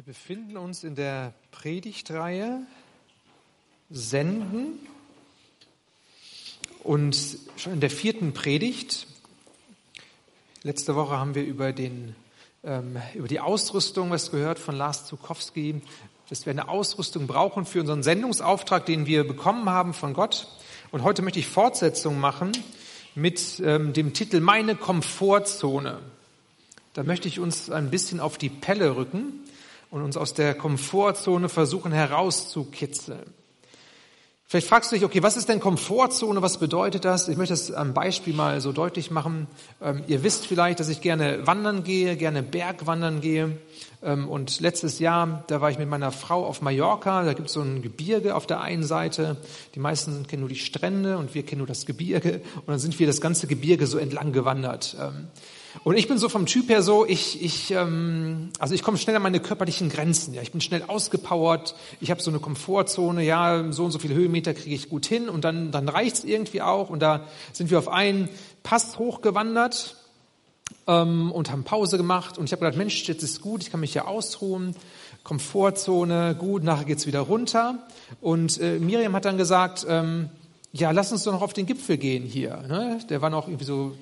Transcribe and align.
Wir 0.00 0.14
befinden 0.14 0.56
uns 0.56 0.82
in 0.82 0.94
der 0.94 1.34
Predigtreihe 1.50 2.62
Senden 3.90 4.78
und 6.82 7.14
schon 7.58 7.74
in 7.74 7.80
der 7.80 7.90
vierten 7.90 8.32
Predigt. 8.32 9.06
Letzte 10.62 10.96
Woche 10.96 11.18
haben 11.18 11.34
wir 11.34 11.44
über, 11.44 11.74
den, 11.74 12.16
ähm, 12.64 12.96
über 13.12 13.28
die 13.28 13.40
Ausrüstung 13.40 14.08
was 14.08 14.30
gehört 14.30 14.58
von 14.58 14.74
Lars 14.74 15.04
Zukowski, 15.04 15.82
dass 16.30 16.46
wir 16.46 16.52
eine 16.52 16.70
Ausrüstung 16.70 17.26
brauchen 17.26 17.66
für 17.66 17.80
unseren 17.80 18.02
Sendungsauftrag, 18.02 18.86
den 18.86 19.04
wir 19.04 19.28
bekommen 19.28 19.68
haben 19.68 19.92
von 19.92 20.14
Gott. 20.14 20.48
Und 20.92 21.02
heute 21.02 21.20
möchte 21.20 21.40
ich 21.40 21.46
Fortsetzung 21.46 22.18
machen 22.18 22.52
mit 23.14 23.60
ähm, 23.62 23.92
dem 23.92 24.14
Titel 24.14 24.40
Meine 24.40 24.76
Komfortzone. 24.76 25.98
Da 26.94 27.02
möchte 27.02 27.28
ich 27.28 27.38
uns 27.38 27.68
ein 27.68 27.90
bisschen 27.90 28.18
auf 28.18 28.38
die 28.38 28.48
Pelle 28.48 28.96
rücken 28.96 29.40
und 29.90 30.02
uns 30.02 30.16
aus 30.16 30.34
der 30.34 30.54
Komfortzone 30.54 31.48
versuchen 31.48 31.92
herauszukitzeln. 31.92 33.34
Vielleicht 34.50 34.66
fragst 34.66 34.90
du 34.90 34.96
dich, 34.96 35.04
okay, 35.04 35.22
was 35.22 35.36
ist 35.36 35.48
denn 35.48 35.60
Komfortzone? 35.60 36.42
Was 36.42 36.58
bedeutet 36.58 37.04
das? 37.04 37.28
Ich 37.28 37.36
möchte 37.36 37.52
das 37.52 37.70
am 37.70 37.94
Beispiel 37.94 38.34
mal 38.34 38.60
so 38.60 38.72
deutlich 38.72 39.12
machen. 39.12 39.46
Ähm, 39.80 40.02
ihr 40.08 40.24
wisst 40.24 40.44
vielleicht, 40.44 40.80
dass 40.80 40.88
ich 40.88 41.00
gerne 41.00 41.46
wandern 41.46 41.84
gehe, 41.84 42.16
gerne 42.16 42.42
Bergwandern 42.42 43.20
gehe. 43.20 43.58
Ähm, 44.02 44.28
und 44.28 44.58
letztes 44.58 44.98
Jahr, 44.98 45.44
da 45.46 45.60
war 45.60 45.70
ich 45.70 45.78
mit 45.78 45.88
meiner 45.88 46.10
Frau 46.10 46.44
auf 46.44 46.62
Mallorca. 46.62 47.22
Da 47.22 47.32
gibt 47.32 47.46
es 47.46 47.54
so 47.54 47.60
ein 47.60 47.80
Gebirge 47.80 48.34
auf 48.34 48.44
der 48.44 48.60
einen 48.60 48.82
Seite. 48.82 49.36
Die 49.76 49.78
meisten 49.78 50.26
kennen 50.26 50.40
nur 50.40 50.48
die 50.48 50.56
Strände 50.56 51.16
und 51.16 51.32
wir 51.32 51.44
kennen 51.44 51.58
nur 51.58 51.68
das 51.68 51.86
Gebirge. 51.86 52.40
Und 52.56 52.66
dann 52.66 52.80
sind 52.80 52.98
wir 52.98 53.06
das 53.06 53.20
ganze 53.20 53.46
Gebirge 53.46 53.86
so 53.86 53.98
entlang 53.98 54.32
gewandert. 54.32 54.96
Ähm, 55.00 55.28
und 55.84 55.96
ich 55.96 56.08
bin 56.08 56.18
so 56.18 56.28
vom 56.28 56.46
Typ 56.46 56.68
her 56.68 56.82
so, 56.82 57.06
ich, 57.06 57.42
ich, 57.42 57.70
ähm, 57.70 58.50
also 58.58 58.74
ich 58.74 58.82
komme 58.82 58.98
schnell 58.98 59.16
an 59.16 59.22
meine 59.22 59.40
körperlichen 59.40 59.88
Grenzen. 59.88 60.34
Ja, 60.34 60.42
ich 60.42 60.52
bin 60.52 60.60
schnell 60.60 60.84
ausgepowert. 60.86 61.74
Ich 62.00 62.10
habe 62.10 62.20
so 62.20 62.30
eine 62.30 62.40
Komfortzone. 62.40 63.22
Ja, 63.24 63.72
so 63.72 63.84
und 63.84 63.92
so 63.92 63.98
viele 63.98 64.14
Höhenmeter 64.14 64.52
kriege 64.52 64.74
ich 64.74 64.88
gut 64.88 65.06
hin 65.06 65.28
und 65.28 65.44
dann, 65.44 65.70
dann 65.70 65.88
reicht's 65.88 66.24
irgendwie 66.24 66.60
auch. 66.60 66.90
Und 66.90 67.00
da 67.00 67.24
sind 67.52 67.70
wir 67.70 67.78
auf 67.78 67.88
einen 67.88 68.28
Pass 68.62 68.98
hochgewandert 68.98 69.96
ähm, 70.86 71.30
und 71.32 71.50
haben 71.50 71.64
Pause 71.64 71.96
gemacht. 71.96 72.36
Und 72.36 72.46
ich 72.46 72.52
habe 72.52 72.60
gedacht, 72.60 72.76
Mensch, 72.76 73.06
jetzt 73.08 73.22
ist 73.22 73.40
gut. 73.40 73.62
Ich 73.62 73.70
kann 73.70 73.80
mich 73.80 73.92
hier 73.92 74.08
ausruhen. 74.08 74.74
Komfortzone, 75.22 76.34
gut. 76.34 76.64
Nachher 76.64 76.84
geht's 76.84 77.06
wieder 77.06 77.20
runter. 77.20 77.86
Und 78.20 78.60
äh, 78.60 78.78
Miriam 78.78 79.14
hat 79.14 79.24
dann 79.24 79.38
gesagt, 79.38 79.86
ähm, 79.88 80.30
ja, 80.72 80.90
lass 80.90 81.12
uns 81.12 81.24
doch 81.24 81.32
noch 81.32 81.42
auf 81.42 81.52
den 81.52 81.66
Gipfel 81.66 81.96
gehen 81.96 82.24
hier. 82.24 82.56
Ne? 82.68 82.98
Der 83.08 83.22
war 83.22 83.30
noch 83.30 83.48
irgendwie 83.48 83.64
so 83.64 83.92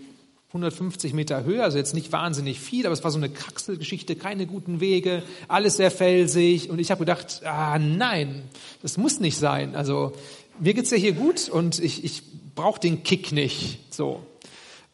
150 0.49 1.13
Meter 1.13 1.45
höher, 1.45 1.65
also 1.65 1.77
jetzt 1.77 1.95
nicht 1.95 2.11
wahnsinnig 2.11 2.59
viel, 2.59 2.87
aber 2.87 2.95
es 2.95 3.05
war 3.05 3.11
so 3.11 3.19
eine 3.19 3.29
Kraxelgeschichte, 3.29 4.17
keine 4.17 4.47
guten 4.47 4.81
Wege, 4.81 5.23
alles 5.47 5.77
sehr 5.77 5.91
felsig. 5.91 6.71
Und 6.71 6.79
ich 6.79 6.91
habe 6.91 7.01
gedacht, 7.01 7.43
ah 7.45 7.79
nein, 7.79 8.43
das 8.81 8.97
muss 8.97 9.21
nicht 9.21 9.37
sein. 9.37 9.77
Also 9.77 10.13
mir 10.59 10.73
geht's 10.73 10.91
ja 10.91 10.97
hier 10.97 11.13
gut 11.13 11.51
und 11.51 11.79
ich, 11.79 12.03
ich 12.03 12.23
brauche 12.55 12.81
den 12.81 13.03
Kick 13.03 13.31
nicht. 13.31 13.79
So, 13.93 14.23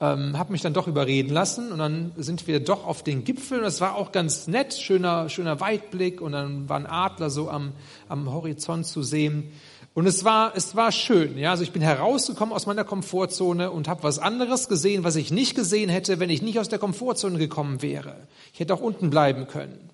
ähm, 0.01 0.37
habe 0.37 0.51
mich 0.51 0.61
dann 0.61 0.75
doch 0.75 0.89
überreden 0.89 1.33
lassen 1.33 1.71
und 1.71 1.79
dann 1.79 2.11
sind 2.17 2.49
wir 2.49 2.59
doch 2.59 2.85
auf 2.85 3.05
den 3.05 3.23
Gipfel 3.23 3.59
und 3.59 3.65
das 3.65 3.81
war 3.81 3.95
auch 3.95 4.11
ganz 4.11 4.49
nett, 4.49 4.75
schöner, 4.75 5.29
schöner 5.29 5.61
Weitblick 5.61 6.21
und 6.21 6.33
dann 6.33 6.69
war 6.69 6.79
ein 6.79 6.87
Adler 6.87 7.31
so 7.31 7.49
am, 7.49 7.73
am 8.09 8.29
Horizont 8.33 8.87
zu 8.87 9.05
sehen. 9.05 9.53
Und 9.95 10.07
es 10.07 10.25
war, 10.25 10.57
es 10.57 10.75
war 10.75 10.91
schön. 10.91 11.39
Ja, 11.39 11.53
also 11.53 11.63
ich 11.63 11.71
bin 11.71 11.81
herausgekommen 11.81 12.53
aus 12.53 12.67
meiner 12.67 12.83
Komfortzone 12.83 13.71
und 13.71 13.87
habe 13.87 14.03
was 14.03 14.19
anderes 14.19 14.69
gesehen, 14.69 15.05
was 15.05 15.15
ich 15.15 15.31
nicht 15.31 15.55
gesehen 15.55 15.89
hätte, 15.89 16.19
wenn 16.19 16.31
ich 16.31 16.43
nicht 16.43 16.59
aus 16.59 16.69
der 16.69 16.81
Komfortzone 16.81 17.39
gekommen 17.39 17.81
wäre. 17.81 18.17
Ich 18.53 18.59
hätte 18.59 18.75
auch 18.75 18.81
unten 18.81 19.09
bleiben 19.09 19.47
können. 19.47 19.91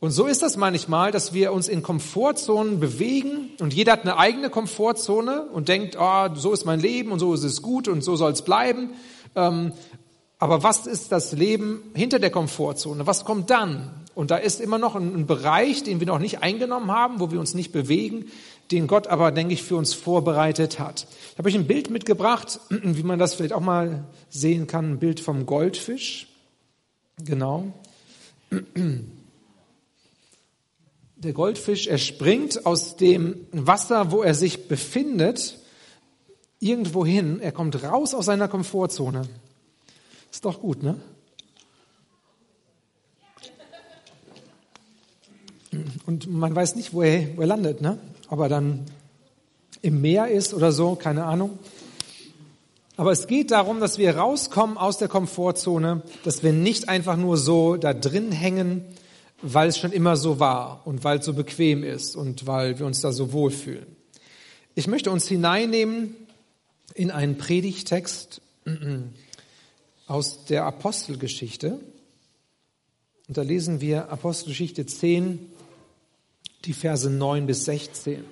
Und 0.00 0.10
so 0.10 0.26
ist 0.26 0.42
das 0.42 0.56
manchmal, 0.58 1.10
dass 1.12 1.32
wir 1.32 1.52
uns 1.52 1.66
in 1.66 1.82
Komfortzonen 1.82 2.78
bewegen 2.78 3.50
und 3.58 3.74
jeder 3.74 3.92
hat 3.92 4.02
eine 4.02 4.18
eigene 4.18 4.50
Komfortzone 4.50 5.46
und 5.46 5.68
denkt, 5.68 5.96
oh, 5.98 6.28
so 6.34 6.52
ist 6.52 6.66
mein 6.66 6.78
Leben 6.78 7.10
und 7.10 7.18
so 7.18 7.34
ist 7.34 7.42
es 7.42 7.62
gut 7.62 7.88
und 7.88 8.04
so 8.04 8.14
soll 8.14 8.32
es 8.32 8.42
bleiben. 8.42 8.90
Ähm, 9.34 9.72
aber 10.38 10.62
was 10.62 10.86
ist 10.86 11.10
das 11.10 11.32
Leben 11.32 11.82
hinter 11.94 12.20
der 12.20 12.30
Komfortzone? 12.30 13.08
Was 13.08 13.24
kommt 13.24 13.50
dann? 13.50 13.90
Und 14.14 14.30
da 14.30 14.36
ist 14.36 14.60
immer 14.60 14.78
noch 14.78 14.94
ein, 14.94 15.26
Bereich, 15.26 15.82
den 15.82 16.00
wir 16.00 16.06
noch 16.06 16.20
nicht 16.20 16.42
eingenommen 16.42 16.92
haben, 16.92 17.18
wo 17.18 17.32
wir 17.32 17.40
uns 17.40 17.54
nicht 17.54 17.72
bewegen, 17.72 18.26
den 18.70 18.86
Gott 18.86 19.06
aber, 19.06 19.32
denke 19.32 19.54
ich, 19.54 19.62
für 19.62 19.76
uns 19.76 19.94
vorbereitet 19.94 20.78
hat. 20.78 21.06
Ich 21.32 21.38
habe 21.38 21.48
euch 21.48 21.54
ein 21.54 21.66
Bild 21.66 21.90
mitgebracht, 21.90 22.60
wie 22.70 23.02
man 23.02 23.18
das 23.18 23.34
vielleicht 23.34 23.52
auch 23.52 23.60
mal 23.60 24.04
sehen 24.28 24.66
kann, 24.66 24.92
ein 24.92 24.98
Bild 24.98 25.20
vom 25.20 25.46
Goldfisch. 25.46 26.28
Genau. 27.24 27.72
Der 31.16 31.32
Goldfisch, 31.32 31.88
er 31.88 31.98
springt 31.98 32.64
aus 32.64 32.96
dem 32.96 33.44
Wasser, 33.50 34.12
wo 34.12 34.22
er 34.22 34.34
sich 34.34 34.68
befindet, 34.68 35.58
irgendwo 36.60 37.04
hin. 37.04 37.40
Er 37.40 37.50
kommt 37.50 37.82
raus 37.82 38.14
aus 38.14 38.26
seiner 38.26 38.46
Komfortzone. 38.46 39.28
Ist 40.30 40.44
doch 40.44 40.60
gut, 40.60 40.84
ne? 40.84 41.00
Und 46.06 46.30
man 46.30 46.54
weiß 46.54 46.76
nicht, 46.76 46.92
wo 46.92 47.02
er, 47.02 47.36
wo 47.36 47.40
er 47.40 47.48
landet, 47.48 47.80
ne? 47.80 47.98
Ob 48.28 48.40
er 48.40 48.48
dann 48.48 48.84
im 49.82 50.00
Meer 50.00 50.28
ist 50.28 50.54
oder 50.54 50.72
so, 50.72 50.94
keine 50.94 51.24
Ahnung. 51.24 51.58
Aber 52.96 53.12
es 53.12 53.28
geht 53.28 53.52
darum, 53.52 53.78
dass 53.78 53.98
wir 53.98 54.16
rauskommen 54.16 54.76
aus 54.76 54.98
der 54.98 55.06
Komfortzone, 55.06 56.02
dass 56.24 56.42
wir 56.42 56.52
nicht 56.52 56.88
einfach 56.88 57.16
nur 57.16 57.36
so 57.36 57.76
da 57.76 57.94
drin 57.94 58.32
hängen, 58.32 58.84
weil 59.40 59.68
es 59.68 59.78
schon 59.78 59.92
immer 59.92 60.16
so 60.16 60.40
war 60.40 60.82
und 60.84 61.04
weil 61.04 61.20
es 61.20 61.24
so 61.24 61.32
bequem 61.32 61.84
ist 61.84 62.16
und 62.16 62.46
weil 62.48 62.78
wir 62.80 62.86
uns 62.86 63.00
da 63.00 63.12
so 63.12 63.32
wohlfühlen. 63.32 63.86
Ich 64.74 64.88
möchte 64.88 65.12
uns 65.12 65.28
hineinnehmen 65.28 66.16
in 66.94 67.12
einen 67.12 67.38
Predigtext 67.38 68.40
aus 70.08 70.44
der 70.46 70.64
Apostelgeschichte. 70.64 71.78
Und 73.28 73.36
da 73.36 73.42
lesen 73.42 73.80
wir 73.80 74.10
Apostelgeschichte 74.10 74.86
10, 74.86 75.38
die 76.64 76.72
Verse 76.72 77.08
9 77.08 77.46
bis 77.46 77.64
16. 77.64 78.24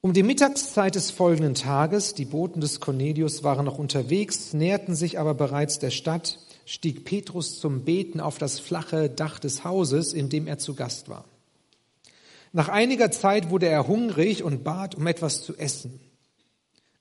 Um 0.00 0.12
die 0.12 0.22
Mittagszeit 0.22 0.94
des 0.96 1.10
folgenden 1.10 1.54
Tages, 1.54 2.14
die 2.14 2.24
Boten 2.24 2.60
des 2.60 2.80
Cornelius 2.80 3.44
waren 3.44 3.64
noch 3.64 3.78
unterwegs, 3.78 4.52
näherten 4.52 4.94
sich 4.96 5.18
aber 5.18 5.34
bereits 5.34 5.78
der 5.78 5.90
Stadt, 5.90 6.38
stieg 6.66 7.04
Petrus 7.04 7.60
zum 7.60 7.84
Beten 7.84 8.20
auf 8.20 8.38
das 8.38 8.58
flache 8.58 9.08
Dach 9.08 9.38
des 9.38 9.64
Hauses, 9.64 10.12
in 10.12 10.28
dem 10.28 10.46
er 10.46 10.58
zu 10.58 10.74
Gast 10.74 11.08
war. 11.08 11.24
Nach 12.52 12.68
einiger 12.68 13.10
Zeit 13.10 13.50
wurde 13.50 13.66
er 13.66 13.86
hungrig 13.86 14.42
und 14.42 14.64
bat 14.64 14.94
um 14.94 15.06
etwas 15.06 15.42
zu 15.42 15.56
essen. 15.56 16.00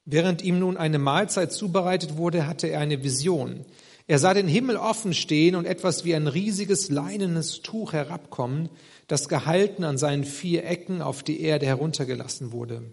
Während 0.06 0.42
ihm 0.42 0.60
nun 0.60 0.78
eine 0.78 1.00
Mahlzeit 1.00 1.52
zubereitet 1.52 2.18
wurde, 2.18 2.48
hatte 2.48 2.68
er 2.68 2.80
eine 2.80 3.04
Vision. 3.04 3.66
Er 4.12 4.20
sah 4.20 4.34
den 4.34 4.50
Himmel 4.50 4.76
offen 4.76 5.14
stehen 5.14 5.56
und 5.56 5.64
etwas 5.64 6.04
wie 6.04 6.14
ein 6.14 6.28
riesiges 6.28 6.90
leinenes 6.90 7.62
Tuch 7.62 7.94
herabkommen, 7.94 8.68
das 9.08 9.30
gehalten 9.30 9.86
an 9.86 9.98
seinen 9.98 10.26
vier 10.26 10.66
Ecken 10.66 11.02
auf 11.02 11.24
die 11.24 11.40
Erde 11.40 11.66
heruntergelassen 11.66 12.52
wurde. 12.52 12.84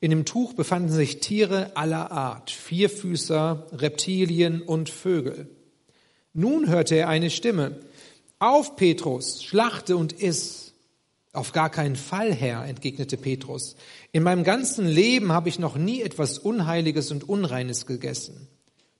In 0.00 0.10
dem 0.10 0.24
Tuch 0.24 0.54
befanden 0.54 0.90
sich 0.90 1.20
Tiere 1.20 1.76
aller 1.76 2.10
Art, 2.10 2.50
Vierfüßer, 2.50 3.68
Reptilien 3.70 4.60
und 4.60 4.90
Vögel. 4.90 5.48
Nun 6.32 6.68
hörte 6.68 6.96
er 6.96 7.08
eine 7.08 7.30
Stimme. 7.30 7.78
Auf, 8.40 8.74
Petrus, 8.74 9.44
schlachte 9.44 9.96
und 9.96 10.14
iss. 10.14 10.74
Auf 11.32 11.52
gar 11.52 11.70
keinen 11.70 11.94
Fall, 11.94 12.34
Herr, 12.34 12.64
entgegnete 12.64 13.16
Petrus. 13.16 13.76
In 14.10 14.24
meinem 14.24 14.42
ganzen 14.42 14.88
Leben 14.88 15.30
habe 15.30 15.48
ich 15.48 15.60
noch 15.60 15.76
nie 15.76 16.02
etwas 16.02 16.40
Unheiliges 16.40 17.12
und 17.12 17.28
Unreines 17.28 17.86
gegessen. 17.86 18.48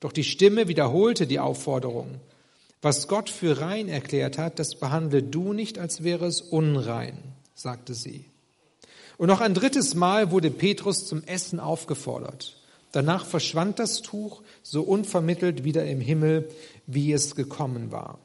Doch 0.05 0.13
die 0.13 0.23
Stimme 0.23 0.69
wiederholte 0.69 1.27
die 1.27 1.39
Aufforderung. 1.39 2.21
Was 2.83 3.09
Gott 3.09 3.31
für 3.31 3.63
rein 3.63 3.89
erklärt 3.89 4.37
hat, 4.37 4.59
das 4.59 4.75
behandle 4.75 5.23
du 5.23 5.55
nicht, 5.55 5.79
als 5.79 6.05
wäre 6.05 6.27
es 6.27 6.43
unrein, 6.43 7.17
sagte 7.55 7.95
sie. 7.95 8.27
Und 9.17 9.29
noch 9.29 9.41
ein 9.41 9.55
drittes 9.55 9.95
Mal 9.95 10.31
wurde 10.31 10.51
Petrus 10.51 11.07
zum 11.07 11.25
Essen 11.25 11.59
aufgefordert. 11.59 12.61
Danach 12.93 13.25
verschwand 13.25 13.79
das 13.79 14.03
Tuch 14.03 14.43
so 14.63 14.83
unvermittelt 14.83 15.65
wieder 15.65 15.87
im 15.87 16.03
Himmel, 16.03 16.51
wie 16.87 17.11
es 17.11 17.35
gekommen 17.35 17.91
war. 17.91 18.19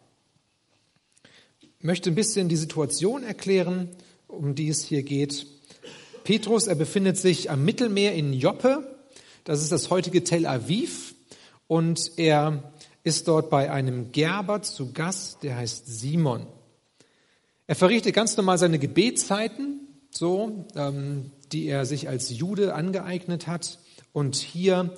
Ich 1.61 1.85
möchte 1.85 2.11
ein 2.11 2.15
bisschen 2.15 2.49
die 2.49 2.57
Situation 2.57 3.23
erklären, 3.23 3.87
um 4.27 4.53
die 4.53 4.67
es 4.67 4.83
hier 4.83 5.03
geht. 5.03 5.47
Petrus, 6.25 6.67
er 6.67 6.75
befindet 6.75 7.15
sich 7.15 7.49
am 7.49 7.63
Mittelmeer 7.63 8.15
in 8.15 8.33
Joppe. 8.33 8.97
Das 9.45 9.61
ist 9.63 9.71
das 9.71 9.89
heutige 9.89 10.25
Tel 10.25 10.45
Aviv 10.45 11.15
und 11.69 12.13
er 12.18 12.63
ist 13.04 13.27
dort 13.27 13.51
bei 13.51 13.71
einem 13.71 14.12
Gerber 14.12 14.63
zu 14.63 14.92
Gast, 14.92 15.44
der 15.44 15.56
heißt 15.56 15.86
Simon. 15.86 16.48
Er 17.68 17.75
verrichtet 17.75 18.16
ganz 18.16 18.36
normal 18.36 18.57
seine 18.57 18.80
Gebetszeiten, 18.80 19.80
so, 20.10 20.66
ähm, 20.75 21.31
die 21.51 21.68
er 21.68 21.86
sich 21.86 22.10
als 22.10 22.36
Jude 22.36 22.74
angeeignet 22.74 23.45
hat. 23.45 23.77
Und 24.13 24.36
hier 24.36 24.95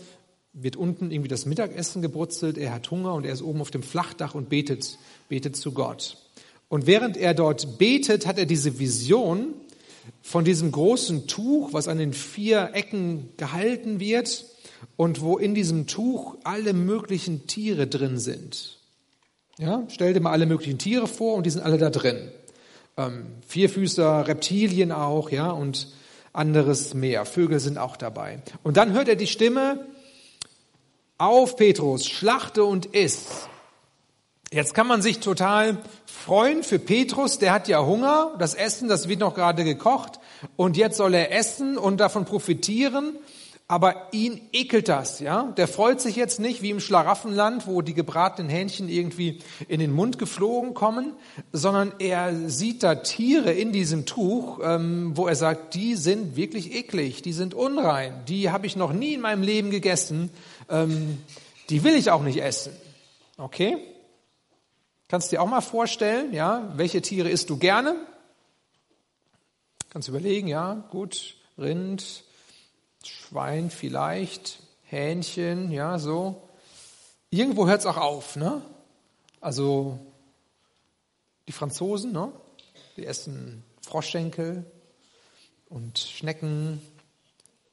wird 0.53 0.77
unten 0.77 1.11
irgendwie 1.11 1.27
das 1.27 1.45
Mittagessen 1.45 2.01
gebrutzelt, 2.01 2.57
er 2.57 2.73
hat 2.73 2.89
Hunger 2.89 3.15
und 3.15 3.25
er 3.25 3.33
ist 3.33 3.41
oben 3.41 3.59
auf 3.59 3.71
dem 3.71 3.83
Flachdach 3.83 4.33
und 4.33 4.47
betet, 4.47 4.97
betet 5.27 5.57
zu 5.57 5.73
Gott. 5.73 6.17
Und 6.69 6.87
während 6.87 7.17
er 7.17 7.33
dort 7.33 7.79
betet, 7.79 8.25
hat 8.25 8.37
er 8.37 8.45
diese 8.45 8.79
Vision 8.79 9.53
von 10.21 10.45
diesem 10.45 10.71
großen 10.71 11.27
Tuch, 11.27 11.73
was 11.73 11.89
an 11.89 11.97
den 11.97 12.13
vier 12.13 12.69
Ecken 12.71 13.27
gehalten 13.35 13.99
wird 13.99 14.45
und 14.95 15.21
wo 15.21 15.37
in 15.37 15.55
diesem 15.55 15.87
Tuch 15.87 16.37
alle 16.43 16.73
möglichen 16.73 17.47
Tiere 17.47 17.87
drin 17.87 18.19
sind. 18.19 18.77
Ja, 19.57 19.83
stell 19.89 20.13
dir 20.13 20.21
mal 20.21 20.31
alle 20.31 20.45
möglichen 20.45 20.77
Tiere 20.77 21.07
vor 21.07 21.35
und 21.35 21.45
die 21.45 21.49
sind 21.49 21.61
alle 21.61 21.77
da 21.77 21.89
drin. 21.89 22.31
Ähm, 22.97 23.25
Vierfüßer, 23.47 24.27
Reptilien 24.27 24.91
auch, 24.91 25.29
ja, 25.29 25.51
und 25.51 25.87
anderes 26.33 26.93
mehr. 26.93 27.25
Vögel 27.25 27.59
sind 27.59 27.77
auch 27.77 27.97
dabei. 27.97 28.41
Und 28.63 28.77
dann 28.77 28.93
hört 28.93 29.07
er 29.07 29.15
die 29.15 29.27
Stimme, 29.27 29.85
auf 31.17 31.55
Petrus, 31.55 32.07
schlachte 32.07 32.63
und 32.63 32.87
iss. 32.87 33.47
Jetzt 34.51 34.73
kann 34.73 34.87
man 34.87 35.01
sich 35.01 35.19
total 35.19 35.77
freuen 36.05 36.63
für 36.63 36.79
Petrus, 36.79 37.37
der 37.37 37.53
hat 37.53 37.67
ja 37.67 37.85
Hunger, 37.85 38.33
das 38.39 38.53
Essen, 38.53 38.89
das 38.89 39.07
wird 39.07 39.19
noch 39.19 39.35
gerade 39.35 39.63
gekocht 39.63 40.19
und 40.55 40.77
jetzt 40.77 40.97
soll 40.97 41.13
er 41.13 41.31
essen 41.31 41.77
und 41.77 41.99
davon 41.99 42.25
profitieren 42.25 43.15
aber 43.71 44.09
ihn 44.11 44.49
ekelt 44.51 44.89
das, 44.89 45.21
ja. 45.21 45.43
Der 45.55 45.65
freut 45.65 46.01
sich 46.01 46.17
jetzt 46.17 46.41
nicht 46.41 46.61
wie 46.61 46.71
im 46.71 46.81
Schlaraffenland, 46.81 47.67
wo 47.67 47.81
die 47.81 47.93
gebratenen 47.93 48.49
Hähnchen 48.49 48.89
irgendwie 48.89 49.39
in 49.69 49.79
den 49.79 49.93
Mund 49.93 50.19
geflogen 50.19 50.73
kommen, 50.73 51.13
sondern 51.53 51.93
er 51.99 52.49
sieht 52.49 52.83
da 52.83 52.95
Tiere 52.95 53.53
in 53.53 53.71
diesem 53.71 54.05
Tuch, 54.05 54.59
ähm, 54.61 55.15
wo 55.15 55.25
er 55.25 55.37
sagt, 55.37 55.73
die 55.73 55.95
sind 55.95 56.35
wirklich 56.35 56.75
eklig, 56.75 57.21
die 57.21 57.31
sind 57.31 57.53
unrein, 57.53 58.25
die 58.27 58.49
habe 58.49 58.67
ich 58.67 58.75
noch 58.75 58.91
nie 58.91 59.13
in 59.13 59.21
meinem 59.21 59.41
Leben 59.41 59.71
gegessen, 59.71 60.31
ähm, 60.69 61.19
die 61.69 61.85
will 61.85 61.95
ich 61.95 62.11
auch 62.11 62.23
nicht 62.23 62.43
essen. 62.43 62.73
Okay? 63.37 63.77
Kannst 65.07 65.31
dir 65.31 65.41
auch 65.41 65.47
mal 65.47 65.61
vorstellen, 65.61 66.33
ja, 66.33 66.73
welche 66.75 67.01
Tiere 67.01 67.29
isst 67.29 67.49
du 67.49 67.55
gerne? 67.55 67.95
Kannst 69.91 70.09
überlegen, 70.09 70.49
ja, 70.49 70.83
gut, 70.91 71.37
Rind, 71.57 72.25
Schwein 73.31 73.69
vielleicht, 73.69 74.59
Hähnchen, 74.83 75.71
ja, 75.71 75.99
so. 75.99 76.49
Irgendwo 77.29 77.65
hört 77.65 77.79
es 77.79 77.85
auch 77.85 77.95
auf, 77.95 78.35
ne? 78.35 78.61
Also 79.39 79.97
die 81.47 81.53
Franzosen, 81.53 82.11
ne? 82.11 82.33
Die 82.97 83.05
essen 83.05 83.63
Froschschenkel 83.81 84.65
und 85.69 85.97
Schnecken. 85.97 86.81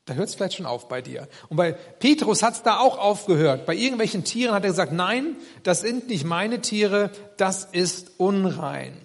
Da 0.05 0.15
hört 0.15 0.29
es 0.29 0.37
vielleicht 0.37 0.55
schon 0.55 0.67
auf 0.67 0.87
bei 0.87 1.03
dir. 1.03 1.27
Und 1.49 1.57
bei 1.57 1.73
Petrus 1.73 2.45
hat 2.45 2.55
es 2.55 2.63
da 2.63 2.79
auch 2.79 2.97
aufgehört. 2.97 3.67
Bei 3.67 3.75
irgendwelchen 3.75 4.23
Tieren 4.23 4.55
hat 4.55 4.63
er 4.63 4.71
gesagt, 4.71 4.93
nein, 4.93 5.35
das 5.65 5.81
sind 5.81 6.07
nicht 6.07 6.25
meine 6.25 6.61
Tiere, 6.61 7.11
das 7.37 7.65
ist 7.65 8.13
unrein. 8.19 8.97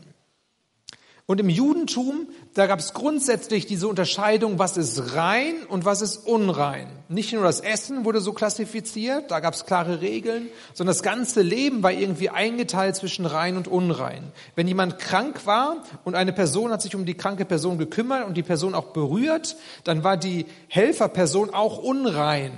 Und 1.25 1.39
im 1.39 1.47
Judentum, 1.47 2.27
da 2.53 2.67
gab 2.67 2.79
es 2.79 2.93
grundsätzlich 2.93 3.65
diese 3.65 3.87
Unterscheidung, 3.87 4.59
was 4.59 4.75
ist 4.75 5.15
rein 5.15 5.55
und 5.69 5.85
was 5.85 6.01
ist 6.01 6.17
unrein. 6.27 6.87
Nicht 7.07 7.31
nur 7.31 7.43
das 7.43 7.61
Essen 7.61 8.03
wurde 8.03 8.19
so 8.19 8.33
klassifiziert, 8.33 9.31
da 9.31 9.39
gab 9.39 9.53
es 9.53 9.65
klare 9.65 10.01
Regeln, 10.01 10.49
sondern 10.73 10.93
das 10.93 11.01
ganze 11.01 11.41
Leben 11.41 11.81
war 11.81 11.93
irgendwie 11.93 12.29
eingeteilt 12.29 12.97
zwischen 12.97 13.25
rein 13.25 13.55
und 13.55 13.69
unrein. 13.69 14.33
Wenn 14.55 14.67
jemand 14.67 14.99
krank 14.99 15.45
war 15.45 15.77
und 16.03 16.15
eine 16.15 16.33
Person 16.33 16.71
hat 16.71 16.81
sich 16.81 16.93
um 16.93 17.05
die 17.05 17.15
kranke 17.15 17.45
Person 17.45 17.77
gekümmert 17.77 18.27
und 18.27 18.35
die 18.35 18.43
Person 18.43 18.75
auch 18.75 18.87
berührt, 18.87 19.55
dann 19.85 20.03
war 20.03 20.17
die 20.17 20.45
Helferperson 20.67 21.53
auch 21.53 21.77
unrein 21.77 22.51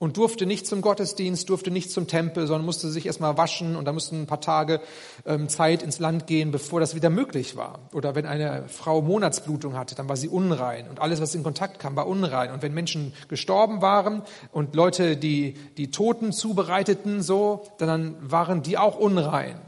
und 0.00 0.16
durfte 0.16 0.46
nicht 0.46 0.66
zum 0.66 0.80
Gottesdienst, 0.80 1.50
durfte 1.50 1.70
nicht 1.70 1.92
zum 1.92 2.06
Tempel, 2.06 2.46
sondern 2.46 2.64
musste 2.64 2.88
sich 2.88 3.04
erstmal 3.04 3.36
waschen 3.36 3.76
und 3.76 3.84
da 3.84 3.92
mussten 3.92 4.22
ein 4.22 4.26
paar 4.26 4.40
Tage 4.40 4.80
ähm, 5.26 5.50
Zeit 5.50 5.82
ins 5.82 5.98
Land 5.98 6.26
gehen, 6.26 6.50
bevor 6.50 6.80
das 6.80 6.94
wieder 6.94 7.10
möglich 7.10 7.54
war. 7.54 7.80
Oder 7.92 8.14
wenn 8.14 8.24
eine 8.24 8.66
Frau 8.66 9.02
Monatsblutung 9.02 9.76
hatte, 9.76 9.94
dann 9.94 10.08
war 10.08 10.16
sie 10.16 10.28
unrein 10.28 10.88
und 10.88 11.00
alles, 11.00 11.20
was 11.20 11.34
in 11.34 11.42
Kontakt 11.42 11.78
kam, 11.80 11.96
war 11.96 12.06
unrein. 12.06 12.50
Und 12.50 12.62
wenn 12.62 12.72
Menschen 12.72 13.12
gestorben 13.28 13.82
waren 13.82 14.22
und 14.52 14.74
Leute, 14.74 15.18
die 15.18 15.52
die 15.76 15.90
Toten 15.90 16.32
zubereiteten, 16.32 17.20
so, 17.20 17.64
dann 17.76 18.16
waren 18.22 18.62
die 18.62 18.78
auch 18.78 18.98
unrein. 18.98 19.60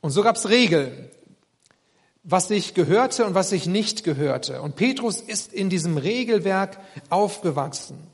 Und 0.00 0.12
so 0.12 0.22
gab 0.22 0.36
es 0.36 0.48
Regeln 0.48 1.10
was 2.24 2.46
sich 2.46 2.74
gehörte 2.74 3.26
und 3.26 3.34
was 3.34 3.50
sich 3.50 3.66
nicht 3.66 4.04
gehörte. 4.04 4.62
Und 4.62 4.76
Petrus 4.76 5.20
ist 5.20 5.52
in 5.52 5.70
diesem 5.70 5.96
Regelwerk 5.96 6.78
aufgewachsen. 7.10 8.11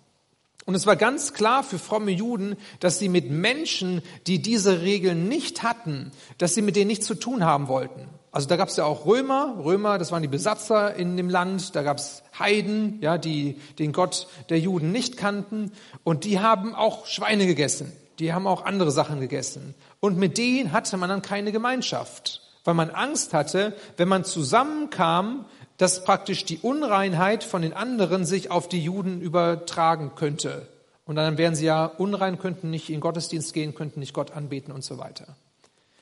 Und 0.68 0.74
es 0.74 0.84
war 0.84 0.96
ganz 0.96 1.32
klar 1.32 1.62
für 1.62 1.78
fromme 1.78 2.10
Juden, 2.10 2.54
dass 2.78 2.98
sie 2.98 3.08
mit 3.08 3.30
Menschen, 3.30 4.02
die 4.26 4.42
diese 4.42 4.82
Regeln 4.82 5.26
nicht 5.26 5.62
hatten, 5.62 6.12
dass 6.36 6.54
sie 6.54 6.60
mit 6.60 6.76
denen 6.76 6.88
nichts 6.88 7.06
zu 7.06 7.14
tun 7.14 7.42
haben 7.42 7.68
wollten. 7.68 8.06
Also 8.32 8.48
da 8.48 8.56
gab 8.56 8.68
es 8.68 8.76
ja 8.76 8.84
auch 8.84 9.06
Römer, 9.06 9.54
Römer, 9.64 9.96
das 9.96 10.12
waren 10.12 10.20
die 10.20 10.28
Besatzer 10.28 10.94
in 10.94 11.16
dem 11.16 11.30
Land, 11.30 11.74
da 11.74 11.82
gab 11.82 11.96
es 11.96 12.22
Heiden, 12.38 12.98
ja, 13.00 13.16
die 13.16 13.58
den 13.78 13.92
Gott 13.92 14.28
der 14.50 14.60
Juden 14.60 14.92
nicht 14.92 15.16
kannten. 15.16 15.72
Und 16.04 16.24
die 16.24 16.38
haben 16.38 16.74
auch 16.74 17.06
Schweine 17.06 17.46
gegessen, 17.46 17.90
die 18.18 18.34
haben 18.34 18.46
auch 18.46 18.66
andere 18.66 18.90
Sachen 18.90 19.20
gegessen. 19.20 19.74
Und 20.00 20.18
mit 20.18 20.36
denen 20.36 20.72
hatte 20.72 20.98
man 20.98 21.08
dann 21.08 21.22
keine 21.22 21.50
Gemeinschaft, 21.50 22.42
weil 22.64 22.74
man 22.74 22.90
Angst 22.90 23.32
hatte, 23.32 23.74
wenn 23.96 24.08
man 24.08 24.22
zusammenkam, 24.22 25.46
dass 25.78 26.04
praktisch 26.04 26.44
die 26.44 26.58
Unreinheit 26.58 27.44
von 27.44 27.62
den 27.62 27.72
anderen 27.72 28.26
sich 28.26 28.50
auf 28.50 28.68
die 28.68 28.82
Juden 28.82 29.20
übertragen 29.20 30.12
könnte. 30.14 30.68
Und 31.06 31.16
dann 31.16 31.38
wären 31.38 31.54
sie 31.54 31.64
ja 31.64 31.86
unrein, 31.86 32.38
könnten 32.38 32.68
nicht 32.68 32.90
in 32.90 33.00
Gottesdienst 33.00 33.54
gehen, 33.54 33.74
könnten 33.74 34.00
nicht 34.00 34.12
Gott 34.12 34.32
anbeten 34.32 34.74
und 34.74 34.84
so 34.84 34.98
weiter. 34.98 35.36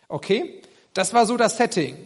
Okay? 0.09 0.63
Das 0.95 1.15
war 1.15 1.27
so 1.27 1.37
das 1.37 1.59
Setting. 1.59 1.97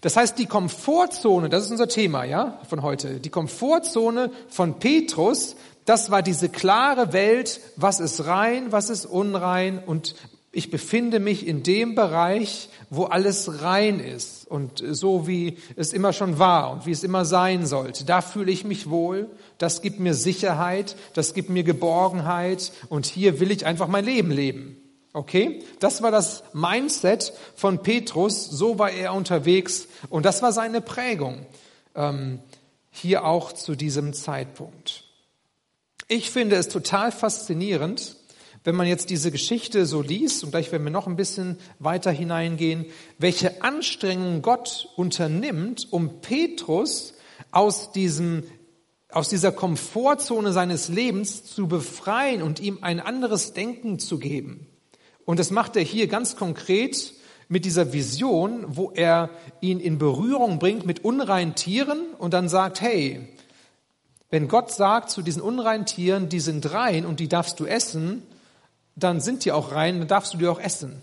Das 0.00 0.16
heißt, 0.16 0.38
die 0.38 0.46
Komfortzone, 0.46 1.48
das 1.48 1.64
ist 1.64 1.70
unser 1.70 1.88
Thema, 1.88 2.24
ja, 2.24 2.60
von 2.68 2.82
heute. 2.82 3.20
Die 3.20 3.30
Komfortzone 3.30 4.30
von 4.48 4.78
Petrus, 4.78 5.56
das 5.84 6.10
war 6.10 6.22
diese 6.22 6.48
klare 6.48 7.12
Welt, 7.12 7.60
was 7.76 8.00
ist 8.00 8.26
rein, 8.26 8.72
was 8.72 8.90
ist 8.90 9.06
unrein 9.06 9.78
und 9.84 10.14
ich 10.56 10.70
befinde 10.70 11.20
mich 11.20 11.46
in 11.46 11.62
dem 11.62 11.94
Bereich, 11.94 12.70
wo 12.88 13.04
alles 13.04 13.62
rein 13.62 14.00
ist 14.00 14.48
und 14.48 14.82
so 14.90 15.26
wie 15.26 15.58
es 15.76 15.92
immer 15.92 16.14
schon 16.14 16.38
war 16.38 16.72
und 16.72 16.86
wie 16.86 16.92
es 16.92 17.04
immer 17.04 17.26
sein 17.26 17.66
sollte. 17.66 18.04
Da 18.04 18.22
fühle 18.22 18.50
ich 18.50 18.64
mich 18.64 18.88
wohl, 18.88 19.28
das 19.58 19.82
gibt 19.82 20.00
mir 20.00 20.14
Sicherheit, 20.14 20.96
das 21.12 21.34
gibt 21.34 21.50
mir 21.50 21.62
Geborgenheit 21.62 22.72
und 22.88 23.04
hier 23.04 23.38
will 23.38 23.50
ich 23.50 23.66
einfach 23.66 23.86
mein 23.86 24.06
Leben 24.06 24.30
leben. 24.30 24.76
Okay? 25.12 25.62
Das 25.78 26.00
war 26.00 26.10
das 26.10 26.42
Mindset 26.54 27.34
von 27.54 27.82
Petrus, 27.82 28.46
so 28.46 28.78
war 28.78 28.90
er 28.90 29.12
unterwegs 29.12 29.88
und 30.08 30.24
das 30.24 30.40
war 30.40 30.52
seine 30.52 30.80
Prägung 30.80 31.44
ähm, 31.94 32.38
hier 32.90 33.26
auch 33.26 33.52
zu 33.52 33.74
diesem 33.74 34.14
Zeitpunkt. 34.14 35.04
Ich 36.08 36.30
finde 36.30 36.56
es 36.56 36.68
total 36.68 37.12
faszinierend, 37.12 38.15
wenn 38.66 38.74
man 38.74 38.88
jetzt 38.88 39.10
diese 39.10 39.30
Geschichte 39.30 39.86
so 39.86 40.02
liest, 40.02 40.42
und 40.42 40.50
gleich 40.50 40.72
werden 40.72 40.82
wir 40.82 40.90
noch 40.90 41.06
ein 41.06 41.14
bisschen 41.14 41.56
weiter 41.78 42.10
hineingehen, 42.10 42.86
welche 43.16 43.62
Anstrengungen 43.62 44.42
Gott 44.42 44.88
unternimmt, 44.96 45.86
um 45.92 46.20
Petrus 46.20 47.14
aus 47.52 47.92
diesem 47.92 48.42
aus 49.08 49.28
dieser 49.28 49.52
Komfortzone 49.52 50.52
seines 50.52 50.88
Lebens 50.88 51.44
zu 51.44 51.68
befreien 51.68 52.42
und 52.42 52.58
ihm 52.58 52.78
ein 52.82 52.98
anderes 52.98 53.52
Denken 53.52 54.00
zu 54.00 54.18
geben. 54.18 54.66
Und 55.24 55.38
das 55.38 55.52
macht 55.52 55.76
er 55.76 55.82
hier 55.82 56.08
ganz 56.08 56.34
konkret 56.34 57.14
mit 57.48 57.64
dieser 57.64 57.92
Vision, 57.92 58.64
wo 58.66 58.90
er 58.90 59.30
ihn 59.60 59.78
in 59.78 59.98
Berührung 59.98 60.58
bringt 60.58 60.84
mit 60.84 61.04
unreinen 61.04 61.54
Tieren 61.54 62.00
und 62.18 62.34
dann 62.34 62.48
sagt, 62.48 62.80
hey, 62.80 63.28
wenn 64.28 64.48
Gott 64.48 64.72
sagt 64.72 65.10
zu 65.10 65.22
diesen 65.22 65.40
unreinen 65.40 65.86
Tieren, 65.86 66.28
die 66.28 66.40
sind 66.40 66.72
rein 66.72 67.06
und 67.06 67.20
die 67.20 67.28
darfst 67.28 67.60
du 67.60 67.64
essen, 67.64 68.22
dann 68.96 69.20
sind 69.20 69.44
die 69.44 69.52
auch 69.52 69.72
rein, 69.72 69.98
dann 69.98 70.08
darfst 70.08 70.34
du 70.34 70.38
die 70.38 70.48
auch 70.48 70.58
essen. 70.58 71.02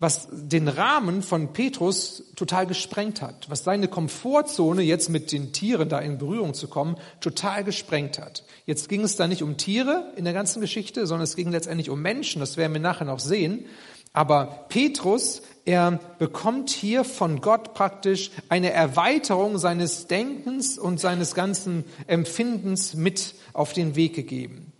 Was 0.00 0.26
den 0.32 0.66
Rahmen 0.66 1.22
von 1.22 1.52
Petrus 1.52 2.24
total 2.34 2.66
gesprengt 2.66 3.22
hat, 3.22 3.48
was 3.48 3.62
seine 3.62 3.86
Komfortzone 3.86 4.82
jetzt 4.82 5.10
mit 5.10 5.30
den 5.30 5.52
Tieren 5.52 5.88
da 5.88 6.00
in 6.00 6.18
Berührung 6.18 6.54
zu 6.54 6.66
kommen, 6.66 6.96
total 7.20 7.62
gesprengt 7.62 8.18
hat. 8.18 8.42
Jetzt 8.66 8.88
ging 8.88 9.02
es 9.04 9.14
da 9.14 9.28
nicht 9.28 9.44
um 9.44 9.56
Tiere 9.56 10.12
in 10.16 10.24
der 10.24 10.34
ganzen 10.34 10.60
Geschichte, 10.60 11.06
sondern 11.06 11.22
es 11.22 11.36
ging 11.36 11.52
letztendlich 11.52 11.88
um 11.88 12.02
Menschen, 12.02 12.40
das 12.40 12.56
werden 12.56 12.72
wir 12.72 12.80
nachher 12.80 13.04
noch 13.04 13.20
sehen. 13.20 13.66
Aber 14.12 14.66
Petrus, 14.68 15.42
er 15.64 16.00
bekommt 16.18 16.70
hier 16.70 17.04
von 17.04 17.40
Gott 17.40 17.72
praktisch 17.72 18.32
eine 18.48 18.72
Erweiterung 18.72 19.56
seines 19.58 20.08
Denkens 20.08 20.78
und 20.80 20.98
seines 20.98 21.34
ganzen 21.34 21.84
Empfindens 22.08 22.94
mit 22.94 23.36
auf 23.52 23.72
den 23.72 23.94
Weg 23.94 24.14
gegeben. 24.14 24.71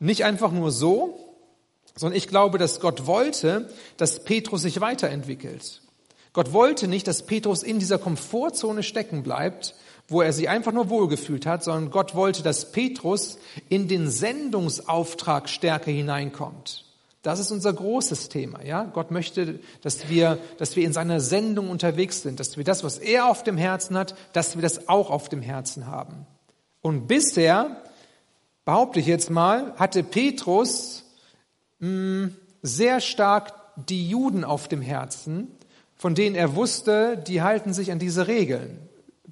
Nicht 0.00 0.24
einfach 0.24 0.50
nur 0.50 0.72
so, 0.72 1.18
sondern 1.94 2.16
ich 2.16 2.26
glaube, 2.26 2.58
dass 2.58 2.80
Gott 2.80 3.06
wollte, 3.06 3.68
dass 3.96 4.24
Petrus 4.24 4.62
sich 4.62 4.80
weiterentwickelt. 4.80 5.82
Gott 6.32 6.52
wollte 6.52 6.88
nicht, 6.88 7.06
dass 7.06 7.26
Petrus 7.26 7.62
in 7.62 7.78
dieser 7.78 7.98
Komfortzone 7.98 8.82
stecken 8.82 9.22
bleibt, 9.22 9.74
wo 10.08 10.22
er 10.22 10.32
sich 10.32 10.48
einfach 10.48 10.72
nur 10.72 10.88
wohlgefühlt 10.90 11.46
hat, 11.46 11.62
sondern 11.62 11.90
Gott 11.90 12.14
wollte, 12.14 12.42
dass 12.42 12.72
Petrus 12.72 13.38
in 13.68 13.88
den 13.88 14.10
Sendungsauftrag 14.10 15.48
stärker 15.48 15.90
hineinkommt. 15.90 16.84
Das 17.22 17.38
ist 17.38 17.50
unser 17.50 17.72
großes 17.72 18.30
Thema, 18.30 18.64
ja. 18.64 18.84
Gott 18.84 19.10
möchte, 19.10 19.60
dass 19.82 20.08
wir, 20.08 20.38
dass 20.56 20.74
wir 20.74 20.86
in 20.86 20.94
seiner 20.94 21.20
Sendung 21.20 21.68
unterwegs 21.68 22.22
sind, 22.22 22.40
dass 22.40 22.56
wir 22.56 22.64
das, 22.64 22.82
was 22.82 22.96
er 22.98 23.26
auf 23.26 23.44
dem 23.44 23.58
Herzen 23.58 23.96
hat, 23.98 24.14
dass 24.32 24.56
wir 24.56 24.62
das 24.62 24.88
auch 24.88 25.10
auf 25.10 25.28
dem 25.28 25.42
Herzen 25.42 25.86
haben. 25.86 26.26
Und 26.80 27.08
bisher, 27.08 27.82
behaupte 28.70 29.00
ich 29.00 29.06
jetzt 29.06 29.30
mal, 29.30 29.74
hatte 29.78 30.04
Petrus 30.04 31.02
hm, 31.80 32.36
sehr 32.62 33.00
stark 33.00 33.52
die 33.74 34.08
Juden 34.08 34.44
auf 34.44 34.68
dem 34.68 34.80
Herzen, 34.80 35.48
von 35.96 36.14
denen 36.14 36.36
er 36.36 36.54
wusste, 36.54 37.18
die 37.18 37.42
halten 37.42 37.72
sich 37.72 37.90
an 37.90 37.98
diese 37.98 38.28
Regeln. 38.28 38.78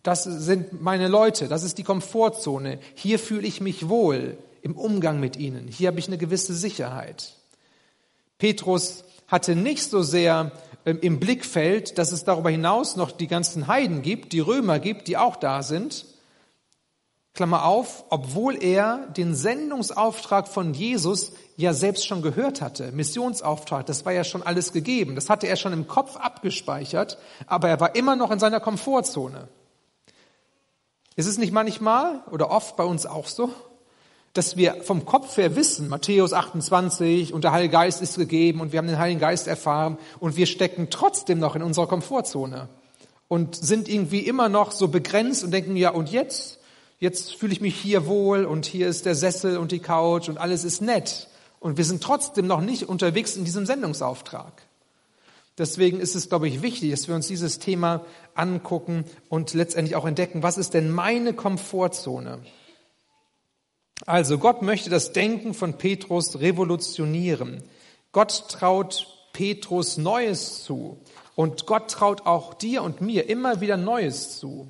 Das 0.02 0.24
sind 0.24 0.82
meine 0.82 1.06
Leute, 1.06 1.46
das 1.46 1.62
ist 1.62 1.78
die 1.78 1.84
Komfortzone. 1.84 2.80
Hier 2.96 3.20
fühle 3.20 3.46
ich 3.46 3.60
mich 3.60 3.88
wohl 3.88 4.38
im 4.60 4.74
Umgang 4.76 5.20
mit 5.20 5.36
ihnen. 5.36 5.68
Hier 5.68 5.86
habe 5.86 6.00
ich 6.00 6.08
eine 6.08 6.18
gewisse 6.18 6.54
Sicherheit. 6.54 7.36
Petrus 8.38 9.04
hatte 9.28 9.54
nicht 9.54 9.88
so 9.88 10.02
sehr 10.02 10.50
ähm, 10.84 10.98
im 11.00 11.20
Blickfeld, 11.20 11.96
dass 11.96 12.10
es 12.10 12.24
darüber 12.24 12.50
hinaus 12.50 12.96
noch 12.96 13.12
die 13.12 13.28
ganzen 13.28 13.68
Heiden 13.68 14.02
gibt, 14.02 14.32
die 14.32 14.40
Römer 14.40 14.80
gibt, 14.80 15.06
die 15.06 15.16
auch 15.16 15.36
da 15.36 15.62
sind. 15.62 16.06
Klammer 17.38 17.66
auf, 17.66 18.02
obwohl 18.10 18.60
er 18.60 19.06
den 19.16 19.36
Sendungsauftrag 19.36 20.48
von 20.48 20.74
Jesus 20.74 21.30
ja 21.56 21.72
selbst 21.72 22.04
schon 22.04 22.20
gehört 22.20 22.60
hatte, 22.60 22.90
Missionsauftrag, 22.90 23.86
das 23.86 24.04
war 24.04 24.12
ja 24.12 24.24
schon 24.24 24.42
alles 24.42 24.72
gegeben, 24.72 25.14
das 25.14 25.30
hatte 25.30 25.46
er 25.46 25.54
schon 25.54 25.72
im 25.72 25.86
Kopf 25.86 26.16
abgespeichert, 26.16 27.16
aber 27.46 27.68
er 27.68 27.78
war 27.78 27.94
immer 27.94 28.16
noch 28.16 28.32
in 28.32 28.40
seiner 28.40 28.58
Komfortzone. 28.58 29.46
Ist 31.14 31.28
es 31.28 31.38
nicht 31.38 31.52
manchmal 31.52 32.24
oder 32.32 32.50
oft 32.50 32.76
bei 32.76 32.82
uns 32.82 33.06
auch 33.06 33.28
so, 33.28 33.52
dass 34.32 34.56
wir 34.56 34.82
vom 34.82 35.04
Kopf 35.04 35.36
her 35.36 35.54
wissen, 35.54 35.88
Matthäus 35.88 36.32
28 36.32 37.32
und 37.32 37.44
der 37.44 37.52
Heilige 37.52 37.70
Geist 37.70 38.02
ist 38.02 38.18
gegeben 38.18 38.60
und 38.60 38.72
wir 38.72 38.80
haben 38.80 38.88
den 38.88 38.98
Heiligen 38.98 39.20
Geist 39.20 39.46
erfahren 39.46 39.96
und 40.18 40.36
wir 40.36 40.46
stecken 40.46 40.88
trotzdem 40.90 41.38
noch 41.38 41.54
in 41.54 41.62
unserer 41.62 41.86
Komfortzone 41.86 42.68
und 43.28 43.54
sind 43.54 43.88
irgendwie 43.88 44.26
immer 44.26 44.48
noch 44.48 44.72
so 44.72 44.88
begrenzt 44.88 45.44
und 45.44 45.52
denken, 45.52 45.76
ja 45.76 45.90
und 45.90 46.10
jetzt? 46.10 46.57
Jetzt 46.98 47.36
fühle 47.36 47.52
ich 47.52 47.60
mich 47.60 47.76
hier 47.76 48.06
wohl 48.06 48.44
und 48.44 48.66
hier 48.66 48.88
ist 48.88 49.06
der 49.06 49.14
Sessel 49.14 49.56
und 49.56 49.70
die 49.70 49.78
Couch 49.78 50.28
und 50.28 50.38
alles 50.38 50.64
ist 50.64 50.82
nett. 50.82 51.28
Und 51.60 51.76
wir 51.76 51.84
sind 51.84 52.02
trotzdem 52.02 52.46
noch 52.46 52.60
nicht 52.60 52.88
unterwegs 52.88 53.36
in 53.36 53.44
diesem 53.44 53.66
Sendungsauftrag. 53.66 54.62
Deswegen 55.58 56.00
ist 56.00 56.14
es, 56.14 56.28
glaube 56.28 56.48
ich, 56.48 56.62
wichtig, 56.62 56.90
dass 56.92 57.08
wir 57.08 57.14
uns 57.14 57.26
dieses 57.26 57.58
Thema 57.58 58.04
angucken 58.34 59.04
und 59.28 59.54
letztendlich 59.54 59.96
auch 59.96 60.06
entdecken, 60.06 60.42
was 60.42 60.56
ist 60.56 60.74
denn 60.74 60.90
meine 60.90 61.32
Komfortzone? 61.32 62.38
Also 64.06 64.38
Gott 64.38 64.62
möchte 64.62 64.90
das 64.90 65.12
Denken 65.12 65.54
von 65.54 65.74
Petrus 65.74 66.38
revolutionieren. 66.38 67.62
Gott 68.12 68.48
traut 68.48 69.08
Petrus 69.32 69.98
Neues 69.98 70.62
zu. 70.62 70.98
Und 71.34 71.66
Gott 71.66 71.90
traut 71.90 72.26
auch 72.26 72.54
dir 72.54 72.82
und 72.82 73.00
mir 73.00 73.28
immer 73.28 73.60
wieder 73.60 73.76
Neues 73.76 74.38
zu. 74.38 74.68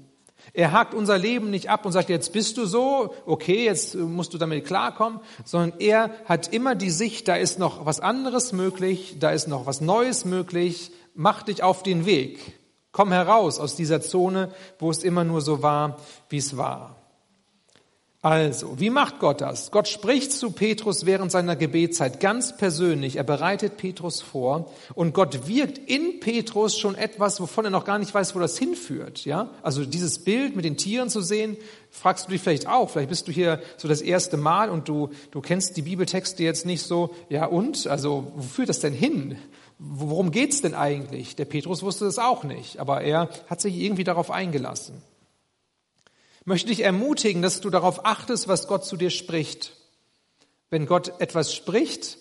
Er 0.59 0.73
hakt 0.73 0.93
unser 0.93 1.17
Leben 1.17 1.50
nicht 1.50 1.71
ab 1.71 1.87
und 1.87 1.93
sagt, 1.93 2.09
jetzt 2.09 2.33
bist 2.33 2.57
du 2.57 2.67
so, 2.67 3.15
okay, 3.27 3.65
jetzt 3.65 3.95
musst 3.95 4.35
du 4.35 4.38
damit 4.38 4.67
klarkommen, 4.67 5.21
sondern 5.45 5.79
er 5.79 6.11
hat 6.25 6.53
immer 6.53 6.75
die 6.75 6.91
Sicht, 6.91 7.29
da 7.29 7.37
ist 7.37 7.61
noch 7.61 7.87
was 7.87 8.00
anderes 8.00 8.53
möglich, 8.53 9.19
da 9.21 9.31
ist 9.31 9.47
noch 9.47 9.67
was 9.67 9.81
Neues 9.81 10.25
möglich, 10.25 10.91
mach 11.15 11.45
dich 11.45 11.62
auf 11.62 11.85
den 11.85 12.07
Weg. 12.07 12.41
Komm 12.91 13.12
heraus 13.12 13.61
aus 13.61 13.77
dieser 13.77 14.00
Zone, 14.00 14.53
wo 14.81 14.91
es 14.91 15.05
immer 15.05 15.23
nur 15.23 15.43
so 15.43 15.62
war, 15.62 15.99
wie 16.29 16.38
es 16.38 16.57
war. 16.57 16.97
Also, 18.21 18.81
wie 18.81 18.91
macht 18.91 19.21
Gott 19.21 19.41
das? 19.41 19.71
Gott 19.71 19.87
spricht 19.87 20.33
zu 20.33 20.51
Petrus 20.51 21.07
während 21.07 21.31
seiner 21.31 21.55
Gebetszeit 21.55 22.19
ganz 22.19 22.57
persönlich. 22.57 23.15
Er 23.15 23.23
bereitet 23.23 23.77
Petrus 23.77 24.21
vor 24.21 24.73
und 24.97 25.15
Gott 25.15 25.47
wirkt 25.47 25.79
in 25.79 26.19
Petrus 26.19 26.77
schon 26.77 26.97
etwas, 26.97 27.41
wovon 27.41 27.67
er 27.67 27.71
noch 27.71 27.85
gar 27.85 28.01
nicht 28.01 28.13
weiß, 28.13 28.35
wo 28.35 28.41
das 28.41 28.59
hinführt. 28.59 29.25
Ja, 29.25 29.51
also 29.63 29.85
dieses 29.85 30.25
Bild 30.25 30.57
mit 30.57 30.65
den 30.65 30.77
Tieren 30.77 31.11
zu 31.11 31.21
sehen, 31.21 31.57
fragst 31.93 32.27
du 32.27 32.33
dich 32.33 32.43
vielleicht 32.43 32.67
auch. 32.67 32.91
Vielleicht 32.91 33.11
bist 33.11 33.29
du 33.29 33.33
hier 33.33 33.63
so 33.77 33.87
das 33.87 34.01
erste 34.01 34.37
Mal 34.37 34.69
und 34.69 34.89
du 34.89 35.11
du 35.31 35.41
kennst 35.41 35.77
die 35.77 35.83
Bibeltexte 35.83 36.43
jetzt 36.43 36.67
nicht 36.67 36.83
so. 36.83 37.15
Ja 37.29 37.47
und? 37.47 37.87
Also 37.87 38.33
wo 38.35 38.43
führt 38.43 38.69
das 38.69 38.81
denn 38.81 38.95
hin? 38.95 39.39
Worum 39.79 40.33
geht's 40.33 40.61
denn 40.61 40.75
eigentlich? 40.75 41.37
Der 41.37 41.45
Petrus 41.45 41.85
wusste 41.85 42.07
es 42.07 42.19
auch 42.19 42.43
nicht, 42.43 42.81
aber 42.81 43.03
er 43.03 43.29
hat 43.49 43.61
sich 43.61 43.77
irgendwie 43.77 44.03
darauf 44.03 44.33
eingelassen 44.33 45.01
möchte 46.49 46.69
dich 46.69 46.81
ermutigen, 46.81 47.43
dass 47.43 47.61
du 47.61 47.71
darauf 47.71 48.07
achtest, 48.07 48.49
was 48.49 48.67
Gott 48.67 48.85
zu 48.85 48.97
dir 48.97 49.11
spricht. 49.11 49.75
Wenn 50.71 50.87
Gott 50.87 51.21
etwas 51.21 51.55
spricht, 51.55 52.19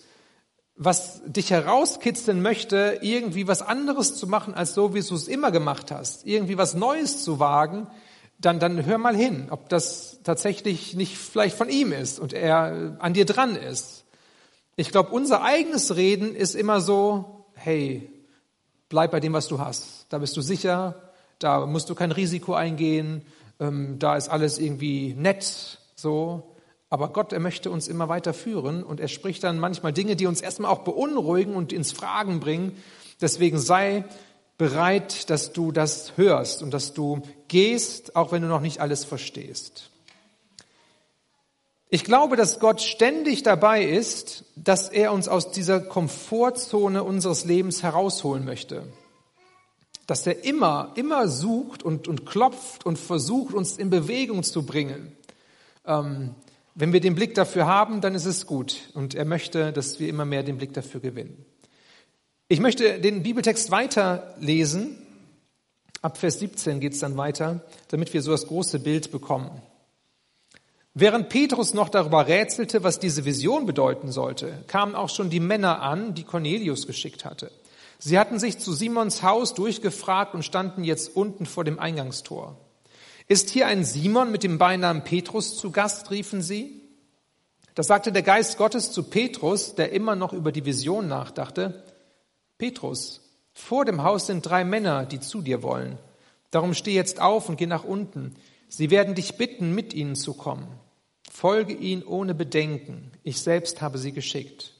was 0.76 1.22
dich 1.24 1.50
herauskitzeln 1.50 2.40
möchte, 2.40 2.98
irgendwie 3.00 3.48
was 3.48 3.62
anderes 3.62 4.16
zu 4.16 4.26
machen, 4.26 4.54
als 4.54 4.74
so, 4.74 4.94
wie 4.94 5.00
du 5.00 5.14
es 5.14 5.28
immer 5.28 5.50
gemacht 5.50 5.90
hast, 5.90 6.26
irgendwie 6.26 6.58
was 6.58 6.74
Neues 6.74 7.24
zu 7.24 7.40
wagen, 7.40 7.88
dann, 8.38 8.60
dann 8.60 8.84
hör 8.84 8.98
mal 8.98 9.16
hin, 9.16 9.48
ob 9.50 9.70
das 9.70 10.20
tatsächlich 10.22 10.94
nicht 10.94 11.16
vielleicht 11.16 11.56
von 11.56 11.70
ihm 11.70 11.92
ist 11.92 12.20
und 12.20 12.32
er 12.34 12.96
an 13.00 13.14
dir 13.14 13.24
dran 13.24 13.56
ist. 13.56 14.04
Ich 14.76 14.92
glaube, 14.92 15.10
unser 15.10 15.42
eigenes 15.42 15.96
Reden 15.96 16.36
ist 16.36 16.54
immer 16.54 16.80
so, 16.80 17.46
hey, 17.54 18.12
bleib 18.90 19.10
bei 19.10 19.20
dem, 19.20 19.32
was 19.32 19.48
du 19.48 19.58
hast. 19.58 20.06
Da 20.10 20.18
bist 20.18 20.36
du 20.36 20.42
sicher, 20.42 21.10
da 21.38 21.66
musst 21.66 21.88
du 21.90 21.94
kein 21.94 22.12
Risiko 22.12 22.54
eingehen, 22.54 23.22
ähm, 23.60 23.98
da 23.98 24.16
ist 24.16 24.28
alles 24.28 24.58
irgendwie 24.58 25.14
nett, 25.14 25.78
so. 25.94 26.54
Aber 26.90 27.12
Gott, 27.12 27.32
er 27.32 27.40
möchte 27.40 27.70
uns 27.70 27.86
immer 27.86 28.08
weiter 28.08 28.32
führen 28.32 28.82
und 28.82 28.98
er 28.98 29.08
spricht 29.08 29.44
dann 29.44 29.58
manchmal 29.58 29.92
Dinge, 29.92 30.16
die 30.16 30.26
uns 30.26 30.40
erstmal 30.40 30.70
auch 30.70 30.84
beunruhigen 30.84 31.54
und 31.54 31.72
ins 31.72 31.92
Fragen 31.92 32.40
bringen. 32.40 32.76
Deswegen 33.20 33.58
sei 33.58 34.04
bereit, 34.56 35.28
dass 35.28 35.52
du 35.52 35.70
das 35.70 36.16
hörst 36.16 36.62
und 36.62 36.72
dass 36.72 36.94
du 36.94 37.20
gehst, 37.48 38.16
auch 38.16 38.32
wenn 38.32 38.42
du 38.42 38.48
noch 38.48 38.60
nicht 38.60 38.80
alles 38.80 39.04
verstehst. 39.04 39.90
Ich 41.90 42.04
glaube, 42.04 42.36
dass 42.36 42.58
Gott 42.58 42.80
ständig 42.80 43.42
dabei 43.42 43.82
ist, 43.82 44.44
dass 44.56 44.88
er 44.88 45.12
uns 45.12 45.28
aus 45.28 45.50
dieser 45.50 45.80
Komfortzone 45.80 47.02
unseres 47.02 47.44
Lebens 47.44 47.82
herausholen 47.82 48.44
möchte 48.44 48.84
dass 50.08 50.26
er 50.26 50.42
immer, 50.42 50.92
immer 50.96 51.28
sucht 51.28 51.82
und, 51.82 52.08
und 52.08 52.24
klopft 52.24 52.86
und 52.86 52.98
versucht, 52.98 53.52
uns 53.52 53.76
in 53.76 53.90
Bewegung 53.90 54.42
zu 54.42 54.64
bringen. 54.64 55.14
Ähm, 55.84 56.34
wenn 56.74 56.94
wir 56.94 57.00
den 57.00 57.14
Blick 57.14 57.34
dafür 57.34 57.66
haben, 57.66 58.00
dann 58.00 58.14
ist 58.14 58.24
es 58.24 58.46
gut. 58.46 58.88
Und 58.94 59.14
er 59.14 59.26
möchte, 59.26 59.70
dass 59.70 60.00
wir 60.00 60.08
immer 60.08 60.24
mehr 60.24 60.42
den 60.42 60.56
Blick 60.56 60.72
dafür 60.72 61.00
gewinnen. 61.00 61.44
Ich 62.48 62.58
möchte 62.58 63.00
den 63.00 63.22
Bibeltext 63.22 63.70
weiterlesen. 63.70 64.96
Ab 66.00 66.16
Vers 66.16 66.38
17 66.38 66.80
geht 66.80 66.94
es 66.94 67.00
dann 67.00 67.18
weiter, 67.18 67.62
damit 67.88 68.14
wir 68.14 68.22
so 68.22 68.30
das 68.30 68.46
große 68.46 68.78
Bild 68.78 69.12
bekommen. 69.12 69.50
Während 70.94 71.28
Petrus 71.28 71.74
noch 71.74 71.90
darüber 71.90 72.26
rätselte, 72.26 72.82
was 72.82 72.98
diese 72.98 73.26
Vision 73.26 73.66
bedeuten 73.66 74.10
sollte, 74.10 74.64
kamen 74.68 74.94
auch 74.94 75.10
schon 75.10 75.28
die 75.28 75.38
Männer 75.38 75.82
an, 75.82 76.14
die 76.14 76.24
Cornelius 76.24 76.86
geschickt 76.86 77.26
hatte. 77.26 77.50
Sie 77.98 78.18
hatten 78.18 78.38
sich 78.38 78.58
zu 78.58 78.72
Simons 78.72 79.22
Haus 79.22 79.54
durchgefragt 79.54 80.34
und 80.34 80.44
standen 80.44 80.84
jetzt 80.84 81.16
unten 81.16 81.46
vor 81.46 81.64
dem 81.64 81.78
Eingangstor. 81.78 82.56
Ist 83.26 83.50
hier 83.50 83.66
ein 83.66 83.84
Simon 83.84 84.30
mit 84.30 84.42
dem 84.42 84.58
Beinamen 84.58 85.04
Petrus 85.04 85.58
zu 85.58 85.72
Gast, 85.72 86.10
riefen 86.10 86.40
sie. 86.40 86.80
Da 87.74 87.82
sagte 87.82 88.12
der 88.12 88.22
Geist 88.22 88.56
Gottes 88.56 88.92
zu 88.92 89.02
Petrus, 89.02 89.74
der 89.74 89.92
immer 89.92 90.16
noch 90.16 90.32
über 90.32 90.52
die 90.52 90.64
Vision 90.64 91.08
nachdachte, 91.08 91.84
Petrus, 92.56 93.20
vor 93.52 93.84
dem 93.84 94.02
Haus 94.02 94.26
sind 94.26 94.46
drei 94.46 94.64
Männer, 94.64 95.04
die 95.04 95.20
zu 95.20 95.42
dir 95.42 95.62
wollen. 95.62 95.98
Darum 96.50 96.74
steh 96.74 96.94
jetzt 96.94 97.20
auf 97.20 97.48
und 97.48 97.56
geh 97.56 97.66
nach 97.66 97.84
unten. 97.84 98.34
Sie 98.68 98.90
werden 98.90 99.14
dich 99.14 99.36
bitten, 99.36 99.74
mit 99.74 99.92
ihnen 99.92 100.14
zu 100.14 100.34
kommen. 100.34 100.68
Folge 101.30 101.72
ihnen 101.72 102.04
ohne 102.04 102.34
Bedenken. 102.34 103.12
Ich 103.22 103.40
selbst 103.40 103.82
habe 103.82 103.98
sie 103.98 104.12
geschickt. 104.12 104.77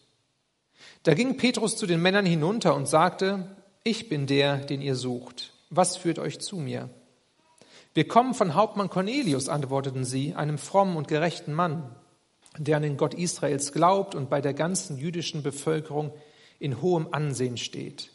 Da 1.09 1.15
ging 1.15 1.39
Petrus 1.39 1.75
zu 1.75 1.87
den 1.87 2.03
Männern 2.03 2.27
hinunter 2.27 2.75
und 2.75 2.87
sagte, 2.87 3.57
ich 3.83 4.11
bin 4.11 4.27
der, 4.27 4.59
den 4.59 4.83
ihr 4.83 4.95
sucht. 4.95 5.55
Was 5.71 5.97
führt 5.97 6.19
euch 6.19 6.39
zu 6.39 6.57
mir? 6.57 6.91
Wir 7.95 8.07
kommen 8.07 8.35
von 8.35 8.55
Hauptmann 8.55 8.91
Cornelius, 8.91 9.49
antworteten 9.49 10.05
sie, 10.05 10.35
einem 10.35 10.59
frommen 10.59 10.99
und 10.99 11.09
gerechten 11.09 11.55
Mann, 11.55 11.97
der 12.59 12.77
an 12.77 12.83
den 12.83 12.99
Gott 12.99 13.15
Israels 13.15 13.73
glaubt 13.73 14.15
und 14.15 14.29
bei 14.29 14.43
der 14.43 14.53
ganzen 14.53 14.99
jüdischen 14.99 15.43
Bevölkerung 15.43 16.13
in 16.59 16.83
hohem 16.83 17.09
Ansehen 17.11 17.57
steht. 17.57 18.11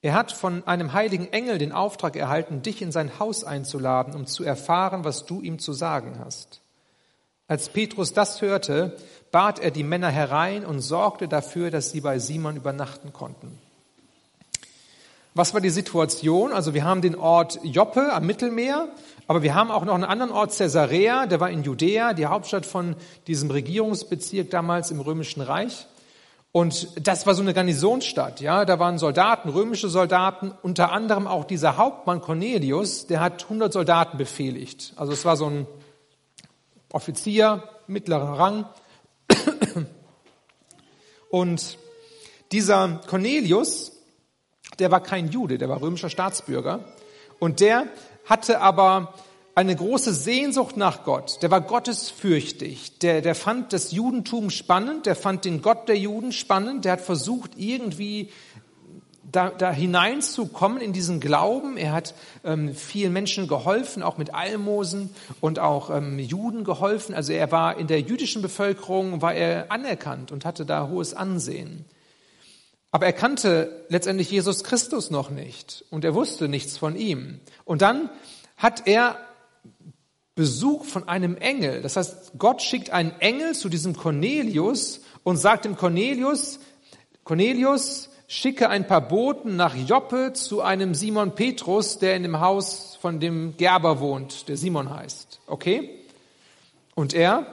Er 0.00 0.14
hat 0.14 0.30
von 0.30 0.64
einem 0.68 0.92
heiligen 0.92 1.32
Engel 1.32 1.58
den 1.58 1.72
Auftrag 1.72 2.14
erhalten, 2.14 2.62
dich 2.62 2.80
in 2.80 2.92
sein 2.92 3.18
Haus 3.18 3.42
einzuladen, 3.42 4.14
um 4.14 4.26
zu 4.26 4.44
erfahren, 4.44 5.02
was 5.02 5.26
du 5.26 5.40
ihm 5.40 5.58
zu 5.58 5.72
sagen 5.72 6.20
hast. 6.20 6.60
Als 7.50 7.68
Petrus 7.68 8.12
das 8.12 8.42
hörte, 8.42 8.96
bat 9.32 9.58
er 9.58 9.72
die 9.72 9.82
Männer 9.82 10.08
herein 10.08 10.64
und 10.64 10.78
sorgte 10.82 11.26
dafür, 11.26 11.72
dass 11.72 11.90
sie 11.90 12.00
bei 12.00 12.20
Simon 12.20 12.54
übernachten 12.54 13.12
konnten. 13.12 13.58
Was 15.34 15.52
war 15.52 15.60
die 15.60 15.70
Situation? 15.70 16.52
Also 16.52 16.74
wir 16.74 16.84
haben 16.84 17.02
den 17.02 17.16
Ort 17.16 17.58
Joppe 17.64 18.12
am 18.12 18.24
Mittelmeer, 18.24 18.86
aber 19.26 19.42
wir 19.42 19.56
haben 19.56 19.72
auch 19.72 19.84
noch 19.84 19.96
einen 19.96 20.04
anderen 20.04 20.30
Ort, 20.30 20.56
Caesarea, 20.56 21.26
der 21.26 21.40
war 21.40 21.50
in 21.50 21.64
Judäa, 21.64 22.12
die 22.12 22.26
Hauptstadt 22.26 22.66
von 22.66 22.94
diesem 23.26 23.50
Regierungsbezirk 23.50 24.48
damals 24.48 24.92
im 24.92 25.00
Römischen 25.00 25.40
Reich. 25.40 25.88
Und 26.52 27.04
das 27.04 27.26
war 27.26 27.34
so 27.34 27.42
eine 27.42 27.52
Garnisonsstadt, 27.52 28.40
ja. 28.40 28.64
Da 28.64 28.78
waren 28.78 28.96
Soldaten, 28.96 29.48
römische 29.48 29.88
Soldaten, 29.88 30.52
unter 30.62 30.92
anderem 30.92 31.26
auch 31.26 31.44
dieser 31.44 31.76
Hauptmann 31.76 32.20
Cornelius, 32.20 33.08
der 33.08 33.18
hat 33.18 33.42
100 33.42 33.72
Soldaten 33.72 34.18
befehligt. 34.18 34.92
Also 34.94 35.12
es 35.12 35.24
war 35.24 35.36
so 35.36 35.46
ein 35.46 35.66
Offizier, 36.92 37.62
mittlerer 37.86 38.38
Rang. 38.38 38.66
Und 41.30 41.78
dieser 42.52 43.00
Cornelius, 43.06 43.92
der 44.78 44.90
war 44.90 45.02
kein 45.02 45.28
Jude, 45.28 45.58
der 45.58 45.68
war 45.68 45.80
römischer 45.80 46.10
Staatsbürger. 46.10 46.84
Und 47.38 47.60
der 47.60 47.86
hatte 48.26 48.60
aber 48.60 49.14
eine 49.54 49.76
große 49.76 50.14
Sehnsucht 50.14 50.76
nach 50.76 51.04
Gott. 51.04 51.42
Der 51.42 51.50
war 51.50 51.60
gottesfürchtig. 51.60 52.98
Der, 52.98 53.20
der 53.20 53.34
fand 53.34 53.72
das 53.72 53.92
Judentum 53.92 54.50
spannend. 54.50 55.06
Der 55.06 55.16
fand 55.16 55.44
den 55.44 55.60
Gott 55.62 55.88
der 55.88 55.98
Juden 55.98 56.32
spannend. 56.32 56.84
Der 56.84 56.92
hat 56.92 57.00
versucht, 57.00 57.52
irgendwie 57.56 58.30
da, 59.32 59.50
da 59.50 59.72
hineinzukommen 59.72 60.80
in 60.80 60.92
diesen 60.92 61.20
Glauben. 61.20 61.76
Er 61.76 61.92
hat 61.92 62.14
ähm, 62.44 62.74
vielen 62.74 63.12
Menschen 63.12 63.48
geholfen, 63.48 64.02
auch 64.02 64.18
mit 64.18 64.34
Almosen 64.34 65.10
und 65.40 65.58
auch 65.58 65.90
ähm, 65.90 66.18
Juden 66.18 66.64
geholfen. 66.64 67.14
Also 67.14 67.32
er 67.32 67.52
war 67.52 67.78
in 67.78 67.86
der 67.86 68.00
jüdischen 68.00 68.42
Bevölkerung, 68.42 69.22
war 69.22 69.34
er 69.34 69.70
anerkannt 69.70 70.32
und 70.32 70.44
hatte 70.44 70.66
da 70.66 70.88
hohes 70.88 71.14
Ansehen. 71.14 71.84
Aber 72.90 73.06
er 73.06 73.12
kannte 73.12 73.84
letztendlich 73.88 74.30
Jesus 74.30 74.64
Christus 74.64 75.10
noch 75.10 75.30
nicht 75.30 75.84
und 75.90 76.04
er 76.04 76.14
wusste 76.14 76.48
nichts 76.48 76.76
von 76.76 76.96
ihm. 76.96 77.40
Und 77.64 77.82
dann 77.82 78.10
hat 78.56 78.86
er 78.86 79.16
Besuch 80.34 80.84
von 80.84 81.08
einem 81.08 81.36
Engel. 81.36 81.82
Das 81.82 81.96
heißt, 81.96 82.32
Gott 82.38 82.62
schickt 82.62 82.90
einen 82.90 83.12
Engel 83.20 83.54
zu 83.54 83.68
diesem 83.68 83.96
Cornelius 83.96 85.00
und 85.22 85.36
sagt 85.36 85.66
dem 85.66 85.76
Cornelius, 85.76 86.60
Cornelius, 87.24 88.09
schicke 88.30 88.68
ein 88.68 88.86
paar 88.86 89.00
Boten 89.00 89.56
nach 89.56 89.74
Joppe 89.74 90.32
zu 90.34 90.62
einem 90.62 90.94
Simon 90.94 91.34
Petrus, 91.34 91.98
der 91.98 92.14
in 92.14 92.22
dem 92.22 92.38
Haus 92.38 92.96
von 93.02 93.18
dem 93.18 93.56
Gerber 93.56 93.98
wohnt, 93.98 94.48
der 94.48 94.56
Simon 94.56 94.88
heißt. 94.88 95.40
Okay? 95.48 95.90
Und 96.94 97.12
er, 97.12 97.44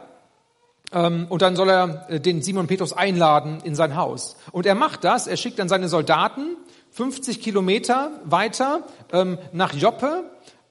ähm, 0.93 1.25
und 1.29 1.41
dann 1.41 1.55
soll 1.55 1.71
er 1.71 2.05
äh, 2.09 2.19
den 2.19 2.43
Simon 2.43 2.67
Petrus 2.67 2.93
einladen 2.93 3.57
in 3.63 3.73
sein 3.73 3.95
Haus. 3.95 4.37
Und 4.51 4.67
er 4.67 4.75
macht 4.75 5.03
das, 5.03 5.25
er 5.25 5.35
schickt 5.35 5.57
dann 5.57 5.67
seine 5.67 5.89
Soldaten 5.89 6.55
50 6.91 7.41
Kilometer 7.41 8.11
weiter 8.25 8.83
ähm, 9.11 9.39
nach 9.53 9.73
Joppe 9.73 10.25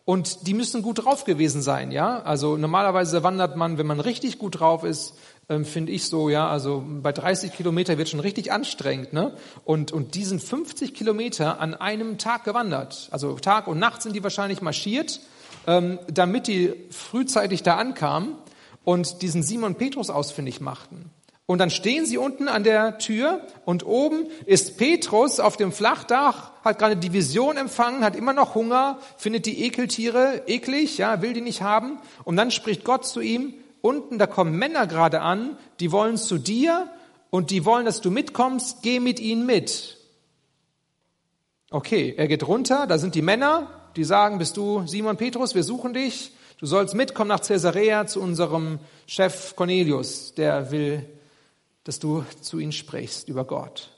und 0.05 0.47
die 0.47 0.55
müssen 0.55 0.83
gut 0.83 1.05
drauf 1.05 1.25
gewesen 1.25 1.63
sein, 1.63 1.91
ja. 1.91 2.23
Also 2.23 2.57
normalerweise 2.57 3.25
wandert 3.25 3.57
man, 3.57 3.77
wenn 3.77 3.89
man 3.89 3.99
richtig 3.99 4.39
gut 4.39 4.61
drauf 4.61 4.85
ist, 4.85 5.15
ähm, 5.49 5.65
finde 5.65 5.93
ich 5.93 6.07
so, 6.07 6.29
ja, 6.29 6.49
also 6.49 6.85
bei 6.87 7.13
30 7.13 7.53
Kilometer 7.53 7.99
wird 7.99 8.09
schon 8.09 8.21
richtig 8.21 8.51
anstrengend, 8.51 9.13
ne? 9.13 9.37
Und, 9.65 9.93
und 9.93 10.15
die 10.15 10.25
sind 10.25 10.43
50 10.43 10.95
Kilometer 10.95 11.61
an 11.61 11.75
einem 11.75 12.19
Tag 12.19 12.45
gewandert. 12.45 13.09
Also 13.13 13.35
Tag 13.35 13.69
und 13.69 13.79
Nacht 13.79 14.03
sind 14.03 14.17
die 14.17 14.23
wahrscheinlich 14.23 14.61
marschiert, 14.61 15.21
ähm, 15.67 15.99
damit 16.13 16.49
die 16.49 16.75
frühzeitig 16.91 17.63
da 17.63 17.77
ankamen 17.77 18.35
und 18.85 19.23
diesen 19.23 19.43
Simon 19.43 19.77
Petrus 19.77 20.11
ausfindig 20.11 20.61
machten. 20.61 21.11
Und 21.49 21.59
dann 21.59 21.71
stehen 21.71 22.07
sie 22.07 22.19
unten 22.19 22.49
an 22.49 22.65
der 22.65 22.99
Tür 22.99 23.41
und 23.65 23.87
oben 23.87 24.27
ist 24.47 24.79
Petrus 24.79 25.39
auf 25.39 25.57
dem 25.57 25.71
Flachdach, 25.71 26.51
hat 26.65 26.81
gerade 26.81 26.97
die 26.97 27.13
Vision 27.13 27.57
empfangen, 27.57 28.05
hat 28.05 28.17
immer 28.17 28.33
noch 28.33 28.57
Hunger, 28.57 28.99
findet 29.17 29.47
die 29.47 29.63
Ekeltiere 29.63 30.43
eklig, 30.49 30.99
ja, 30.99 31.23
will 31.23 31.35
die 31.35 31.41
nicht 31.41 31.63
haben. 31.63 32.01
Und 32.25 32.37
dann 32.37 32.51
spricht 32.51 32.83
Gott 32.83 33.07
zu 33.07 33.21
ihm, 33.21 33.55
unten, 33.87 34.19
da 34.19 34.27
kommen 34.27 34.57
Männer 34.57 34.87
gerade 34.87 35.23
an, 35.23 35.57
die 35.81 35.93
wollen 35.93 36.17
zu 36.17 36.39
dir 36.39 36.91
und 37.31 37.51
die 37.51 37.65
wollen, 37.65 37.87
dass 37.87 38.01
du 38.01 38.11
mitkommst, 38.11 38.83
geh 38.83 39.01
mit 39.01 39.21
ihnen 39.21 39.47
mit. 39.47 39.97
Okay, 41.71 42.15
er 42.17 42.29
geht 42.29 42.47
runter, 42.47 42.87
da 42.87 42.99
sind 42.99 43.15
die 43.15 43.23
Männer, 43.23 43.71
die 43.97 44.05
sagen, 44.05 44.39
bist 44.39 44.57
du 44.57 44.87
Simon 44.87 45.17
Petrus, 45.17 45.55
wir 45.55 45.65
suchen 45.65 45.95
dich, 45.95 46.33
du 46.59 46.67
sollst 46.67 46.95
mitkommen 46.95 47.29
nach 47.29 47.43
Caesarea 47.43 48.07
zu 48.07 48.21
unserem 48.21 48.79
Chef 49.07 49.57
Cornelius, 49.57 50.35
der 50.35 50.71
will 50.71 51.07
dass 51.87 52.01
du 52.01 52.25
zu 52.41 52.59
ihnen 52.59 52.73
sprichst 52.73 53.29
über 53.29 53.45
Gott. 53.45 53.91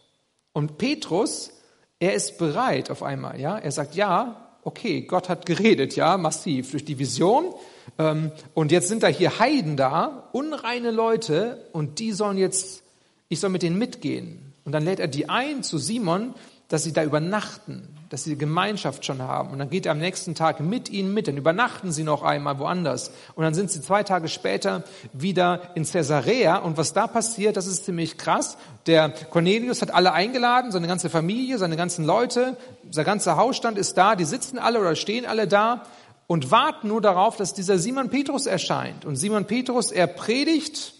Und 0.53 0.77
Petrus, 0.77 1.51
er 1.98 2.12
ist 2.12 2.37
bereit 2.37 2.90
auf 2.90 3.03
einmal, 3.03 3.40
ja. 3.40 3.57
Er 3.57 3.72
sagt, 3.72 3.94
ja, 3.94 4.48
okay, 4.68 5.00
Gott 5.00 5.31
hat 5.31 5.46
geredet, 5.46 5.96
ja, 5.96 6.18
massiv 6.18 6.70
durch 6.72 6.85
die 6.85 6.98
Vision. 6.98 7.54
Ähm, 7.98 8.31
und 8.52 8.70
jetzt 8.70 8.88
sind 8.88 9.02
da 9.02 9.07
hier 9.07 9.38
Heiden 9.38 9.78
da, 9.78 10.28
unreine 10.33 10.90
Leute, 10.90 11.66
und 11.72 11.98
die 11.98 12.12
sollen 12.12 12.37
jetzt, 12.37 12.83
ich 13.31 13.40
soll 13.40 13.48
mit 13.48 13.62
denen 13.62 13.78
mitgehen. 13.78 14.52
Und 14.66 14.72
dann 14.72 14.85
lädt 14.85 15.00
er 15.00 15.09
die 15.09 15.31
ein 15.31 15.62
zu 15.62 15.78
Simon, 15.78 16.35
dass 16.68 16.85
sie 16.85 16.92
da 16.92 17.02
übernachten 17.02 17.98
dass 18.09 18.24
sie 18.24 18.37
Gemeinschaft 18.37 19.04
schon 19.04 19.22
haben. 19.22 19.50
Und 19.50 19.59
dann 19.59 19.70
geht 19.70 19.87
er 19.87 19.92
am 19.92 19.98
nächsten 19.98 20.35
Tag 20.35 20.61
mit 20.61 20.88
ihnen 20.88 21.12
mit. 21.12 21.28
Dann 21.28 21.37
übernachten 21.37 21.92
sie 21.92 22.04
noch 22.04 22.22
einmal 22.22 22.59
woanders. 22.59 23.11
Und 23.35 23.44
dann 23.44 23.54
sind 23.54 23.70
sie 23.70 23.81
zwei 23.83 24.02
Tage 24.02 24.28
später 24.28 24.85
wieder 25.12 25.61
in 25.74 25.85
Caesarea. 25.85 26.57
Und 26.57 26.76
was 26.76 26.92
da 26.92 27.07
passiert, 27.07 27.57
das 27.57 27.66
ist 27.66 27.85
ziemlich 27.85 28.16
krass. 28.16 28.57
Der 28.87 29.11
Cornelius 29.11 29.83
hat 29.83 29.92
alle 29.92 30.12
eingeladen, 30.12 30.72
seine 30.72 30.87
ganze 30.87 31.11
Familie, 31.11 31.59
seine 31.59 31.76
ganzen 31.76 32.04
Leute, 32.04 32.57
sein 32.90 33.04
ganzer 33.04 33.37
Hausstand 33.37 33.76
ist 33.78 33.98
da. 33.98 34.16
Die 34.16 34.24
sitzen 34.24 34.59
alle 34.59 34.81
oder 34.81 34.96
stehen 34.96 35.26
alle 35.26 35.46
da 35.46 35.85
und 36.26 36.50
warten 36.50 36.88
nur 36.88 37.00
darauf, 37.00 37.37
dass 37.37 37.54
dieser 37.54 37.78
Simon 37.78 38.09
Petrus 38.09 38.46
erscheint. 38.46 39.04
Und 39.04 39.16
Simon 39.16 39.46
Petrus, 39.46 39.90
er 39.90 40.07
predigt 40.07 40.94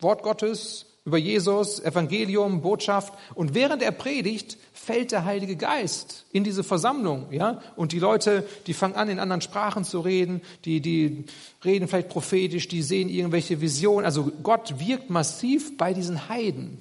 Wort 0.00 0.22
Gottes, 0.22 0.86
über 1.04 1.18
Jesus, 1.18 1.80
Evangelium, 1.80 2.62
Botschaft. 2.62 3.12
Und 3.34 3.54
während 3.54 3.82
er 3.82 3.92
predigt, 3.92 4.56
fällt 4.72 5.12
der 5.12 5.24
Heilige 5.24 5.56
Geist 5.56 6.24
in 6.32 6.44
diese 6.44 6.64
Versammlung, 6.64 7.26
ja. 7.30 7.60
Und 7.76 7.92
die 7.92 7.98
Leute, 7.98 8.46
die 8.66 8.74
fangen 8.74 8.94
an, 8.94 9.08
in 9.08 9.18
anderen 9.18 9.42
Sprachen 9.42 9.84
zu 9.84 10.00
reden, 10.00 10.40
die, 10.64 10.80
die 10.80 11.24
reden 11.64 11.88
vielleicht 11.88 12.08
prophetisch, 12.08 12.68
die 12.68 12.82
sehen 12.82 13.08
irgendwelche 13.08 13.60
Visionen. 13.60 14.06
Also 14.06 14.32
Gott 14.42 14.78
wirkt 14.78 15.10
massiv 15.10 15.76
bei 15.76 15.92
diesen 15.92 16.28
Heiden, 16.28 16.80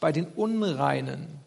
bei 0.00 0.10
den 0.10 0.26
Unreinen. 0.26 1.43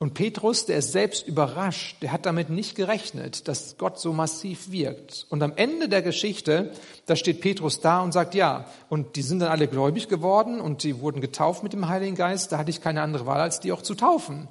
Und 0.00 0.14
Petrus, 0.14 0.64
der 0.64 0.78
ist 0.78 0.92
selbst 0.92 1.26
überrascht, 1.26 1.96
der 2.02 2.12
hat 2.12 2.24
damit 2.24 2.50
nicht 2.50 2.76
gerechnet, 2.76 3.48
dass 3.48 3.76
Gott 3.78 3.98
so 3.98 4.12
massiv 4.12 4.70
wirkt. 4.70 5.26
Und 5.28 5.42
am 5.42 5.52
Ende 5.56 5.88
der 5.88 6.02
Geschichte, 6.02 6.70
da 7.06 7.16
steht 7.16 7.40
Petrus 7.40 7.80
da 7.80 8.00
und 8.00 8.12
sagt, 8.12 8.36
ja, 8.36 8.66
und 8.88 9.16
die 9.16 9.22
sind 9.22 9.40
dann 9.40 9.50
alle 9.50 9.66
gläubig 9.66 10.06
geworden 10.06 10.60
und 10.60 10.84
die 10.84 11.00
wurden 11.00 11.20
getauft 11.20 11.64
mit 11.64 11.72
dem 11.72 11.88
Heiligen 11.88 12.14
Geist, 12.14 12.52
da 12.52 12.58
hatte 12.58 12.70
ich 12.70 12.80
keine 12.80 13.02
andere 13.02 13.26
Wahl, 13.26 13.40
als 13.40 13.58
die 13.58 13.72
auch 13.72 13.82
zu 13.82 13.96
taufen. 13.96 14.46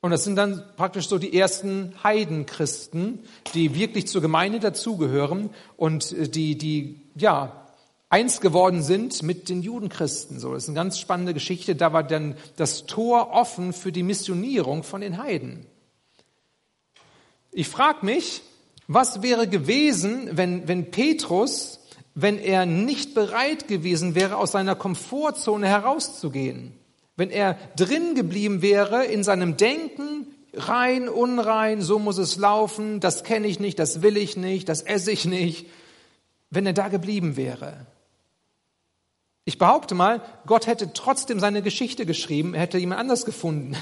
Und 0.00 0.10
das 0.10 0.24
sind 0.24 0.34
dann 0.34 0.64
praktisch 0.76 1.08
so 1.08 1.18
die 1.18 1.38
ersten 1.38 1.94
Heidenchristen, 2.02 3.20
die 3.54 3.76
wirklich 3.76 4.08
zur 4.08 4.22
Gemeinde 4.22 4.58
dazugehören 4.58 5.50
und 5.76 6.12
äh, 6.12 6.28
die, 6.28 6.58
die, 6.58 7.00
ja, 7.14 7.67
eins 8.10 8.40
geworden 8.40 8.82
sind 8.82 9.22
mit 9.22 9.48
den 9.48 9.62
Judenchristen. 9.62 10.38
So, 10.38 10.54
das 10.54 10.64
ist 10.64 10.68
eine 10.68 10.76
ganz 10.76 10.98
spannende 10.98 11.34
Geschichte. 11.34 11.76
Da 11.76 11.92
war 11.92 12.02
dann 12.02 12.36
das 12.56 12.86
Tor 12.86 13.30
offen 13.32 13.72
für 13.72 13.92
die 13.92 14.02
Missionierung 14.02 14.82
von 14.82 15.00
den 15.00 15.18
Heiden. 15.18 15.66
Ich 17.52 17.68
frage 17.68 18.04
mich, 18.04 18.42
was 18.86 19.22
wäre 19.22 19.48
gewesen, 19.48 20.30
wenn, 20.32 20.66
wenn 20.68 20.90
Petrus, 20.90 21.80
wenn 22.14 22.38
er 22.38 22.66
nicht 22.66 23.14
bereit 23.14 23.68
gewesen 23.68 24.14
wäre, 24.14 24.36
aus 24.36 24.52
seiner 24.52 24.74
Komfortzone 24.74 25.66
herauszugehen? 25.66 26.72
Wenn 27.16 27.30
er 27.30 27.58
drin 27.76 28.14
geblieben 28.14 28.62
wäre 28.62 29.04
in 29.04 29.24
seinem 29.24 29.56
Denken, 29.56 30.26
rein, 30.54 31.08
unrein, 31.08 31.82
so 31.82 31.98
muss 31.98 32.16
es 32.16 32.36
laufen, 32.36 33.00
das 33.00 33.24
kenne 33.24 33.48
ich 33.48 33.60
nicht, 33.60 33.78
das 33.78 34.02
will 34.02 34.16
ich 34.16 34.36
nicht, 34.36 34.68
das 34.68 34.82
esse 34.82 35.10
ich 35.10 35.24
nicht, 35.24 35.66
wenn 36.50 36.64
er 36.64 36.72
da 36.72 36.88
geblieben 36.88 37.36
wäre. 37.36 37.86
Ich 39.48 39.56
behaupte 39.56 39.94
mal, 39.94 40.20
Gott 40.44 40.66
hätte 40.66 40.92
trotzdem 40.92 41.40
seine 41.40 41.62
Geschichte 41.62 42.04
geschrieben, 42.04 42.52
er 42.52 42.60
hätte 42.60 42.76
jemand 42.76 43.00
anders 43.00 43.24
gefunden. 43.24 43.78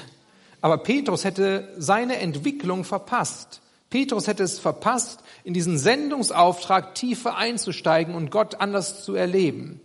Aber 0.60 0.78
Petrus 0.78 1.24
hätte 1.24 1.74
seine 1.76 2.18
Entwicklung 2.18 2.84
verpasst. 2.84 3.62
Petrus 3.90 4.28
hätte 4.28 4.44
es 4.44 4.60
verpasst, 4.60 5.24
in 5.42 5.54
diesen 5.54 5.76
Sendungsauftrag 5.76 6.94
tiefer 6.94 7.36
einzusteigen 7.36 8.14
und 8.14 8.30
Gott 8.30 8.60
anders 8.60 9.02
zu 9.02 9.16
erleben. 9.16 9.80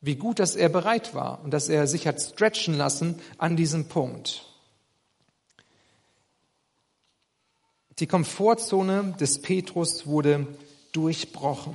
Wie 0.00 0.14
gut, 0.14 0.38
dass 0.38 0.54
er 0.54 0.68
bereit 0.68 1.12
war 1.12 1.42
und 1.42 1.50
dass 1.50 1.68
er 1.68 1.88
sich 1.88 2.06
hat 2.06 2.20
stretchen 2.22 2.78
lassen 2.78 3.20
an 3.36 3.56
diesem 3.56 3.88
Punkt. 3.88 4.44
Die 7.98 8.06
Komfortzone 8.06 9.16
des 9.18 9.42
Petrus 9.42 10.06
wurde 10.06 10.46
durchbrochen. 10.92 11.74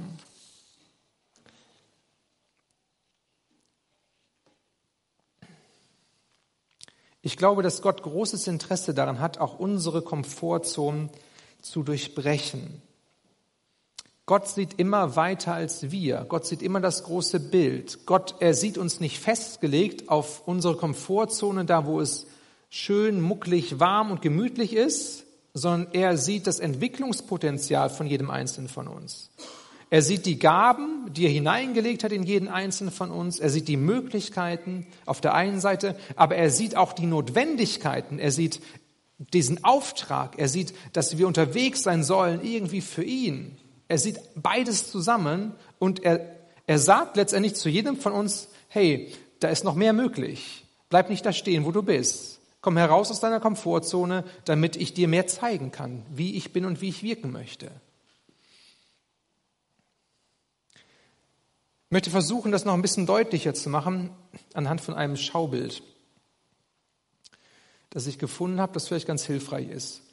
Ich 7.21 7.37
glaube, 7.37 7.63
dass 7.63 7.81
Gott 7.81 8.01
großes 8.01 8.47
Interesse 8.47 8.93
daran 8.93 9.19
hat, 9.19 9.39
auch 9.39 9.59
unsere 9.59 10.01
Komfortzonen 10.01 11.09
zu 11.61 11.83
durchbrechen. 11.83 12.81
Gott 14.25 14.47
sieht 14.47 14.79
immer 14.79 15.15
weiter 15.15 15.55
als 15.55 15.91
wir. 15.91 16.25
Gott 16.29 16.45
sieht 16.45 16.61
immer 16.61 16.79
das 16.79 17.03
große 17.03 17.39
Bild. 17.39 18.05
Gott, 18.05 18.35
er 18.39 18.53
sieht 18.53 18.77
uns 18.77 18.99
nicht 18.99 19.19
festgelegt 19.19 20.07
auf 20.07 20.47
unsere 20.47 20.75
Komfortzone, 20.75 21.65
da 21.65 21.85
wo 21.85 21.99
es 21.99 22.27
schön, 22.69 23.21
mucklig, 23.21 23.79
warm 23.79 24.11
und 24.11 24.21
gemütlich 24.21 24.73
ist, 24.75 25.25
sondern 25.55 25.91
er 25.93 26.15
sieht 26.17 26.45
das 26.45 26.59
Entwicklungspotenzial 26.59 27.89
von 27.89 28.05
jedem 28.05 28.29
Einzelnen 28.29 28.69
von 28.69 28.87
uns. 28.87 29.31
Er 29.89 30.01
sieht 30.03 30.25
die 30.25 30.37
Gaben, 30.37 31.11
die 31.13 31.25
er 31.25 31.31
hineingelegt 31.31 32.03
hat 32.03 32.11
in 32.11 32.23
jeden 32.23 32.47
Einzelnen 32.47 32.91
von 32.91 33.09
uns. 33.09 33.39
Er 33.39 33.49
sieht 33.49 33.67
die 33.67 33.77
Möglichkeiten 33.77 34.85
auf 35.05 35.19
der 35.19 35.33
einen 35.33 35.59
Seite, 35.59 35.95
aber 36.15 36.35
er 36.35 36.51
sieht 36.51 36.75
auch 36.75 36.93
die 36.93 37.07
Notwendigkeiten. 37.07 38.19
Er 38.19 38.31
sieht 38.31 38.61
diesen 39.17 39.63
Auftrag. 39.63 40.37
Er 40.37 40.47
sieht, 40.47 40.73
dass 40.93 41.17
wir 41.17 41.27
unterwegs 41.27 41.81
sein 41.81 42.03
sollen, 42.03 42.41
irgendwie 42.43 42.81
für 42.81 43.03
ihn. 43.03 43.57
Er 43.87 43.97
sieht 43.97 44.19
beides 44.35 44.91
zusammen 44.91 45.53
und 45.79 46.03
er, 46.03 46.35
er 46.67 46.77
sagt 46.77 47.17
letztendlich 47.17 47.55
zu 47.55 47.69
jedem 47.69 47.97
von 47.97 48.13
uns, 48.13 48.49
hey, 48.67 49.11
da 49.39 49.49
ist 49.49 49.63
noch 49.63 49.75
mehr 49.75 49.93
möglich. 49.93 50.65
Bleib 50.89 51.09
nicht 51.09 51.25
da 51.25 51.33
stehen, 51.33 51.65
wo 51.65 51.71
du 51.71 51.81
bist. 51.81 52.39
Komm 52.61 52.77
heraus 52.77 53.09
aus 53.09 53.21
deiner 53.21 53.39
Komfortzone, 53.39 54.23
damit 54.45 54.75
ich 54.75 54.93
dir 54.93 55.07
mehr 55.07 55.27
zeigen 55.27 55.71
kann, 55.71 56.03
wie 56.13 56.35
ich 56.35 56.53
bin 56.53 56.65
und 56.65 56.81
wie 56.81 56.89
ich 56.89 57.01
wirken 57.01 57.31
möchte. 57.31 57.71
Ich 61.89 61.91
möchte 61.91 62.11
versuchen, 62.11 62.51
das 62.51 62.65
noch 62.65 62.75
ein 62.75 62.83
bisschen 62.83 63.07
deutlicher 63.07 63.55
zu 63.55 63.67
machen 63.67 64.11
anhand 64.53 64.79
von 64.79 64.93
einem 64.93 65.17
Schaubild, 65.17 65.81
das 67.89 68.05
ich 68.05 68.19
gefunden 68.19 68.61
habe, 68.61 68.73
das 68.73 68.87
vielleicht 68.87 69.07
ganz 69.07 69.25
hilfreich 69.25 69.69
ist. 69.69 70.03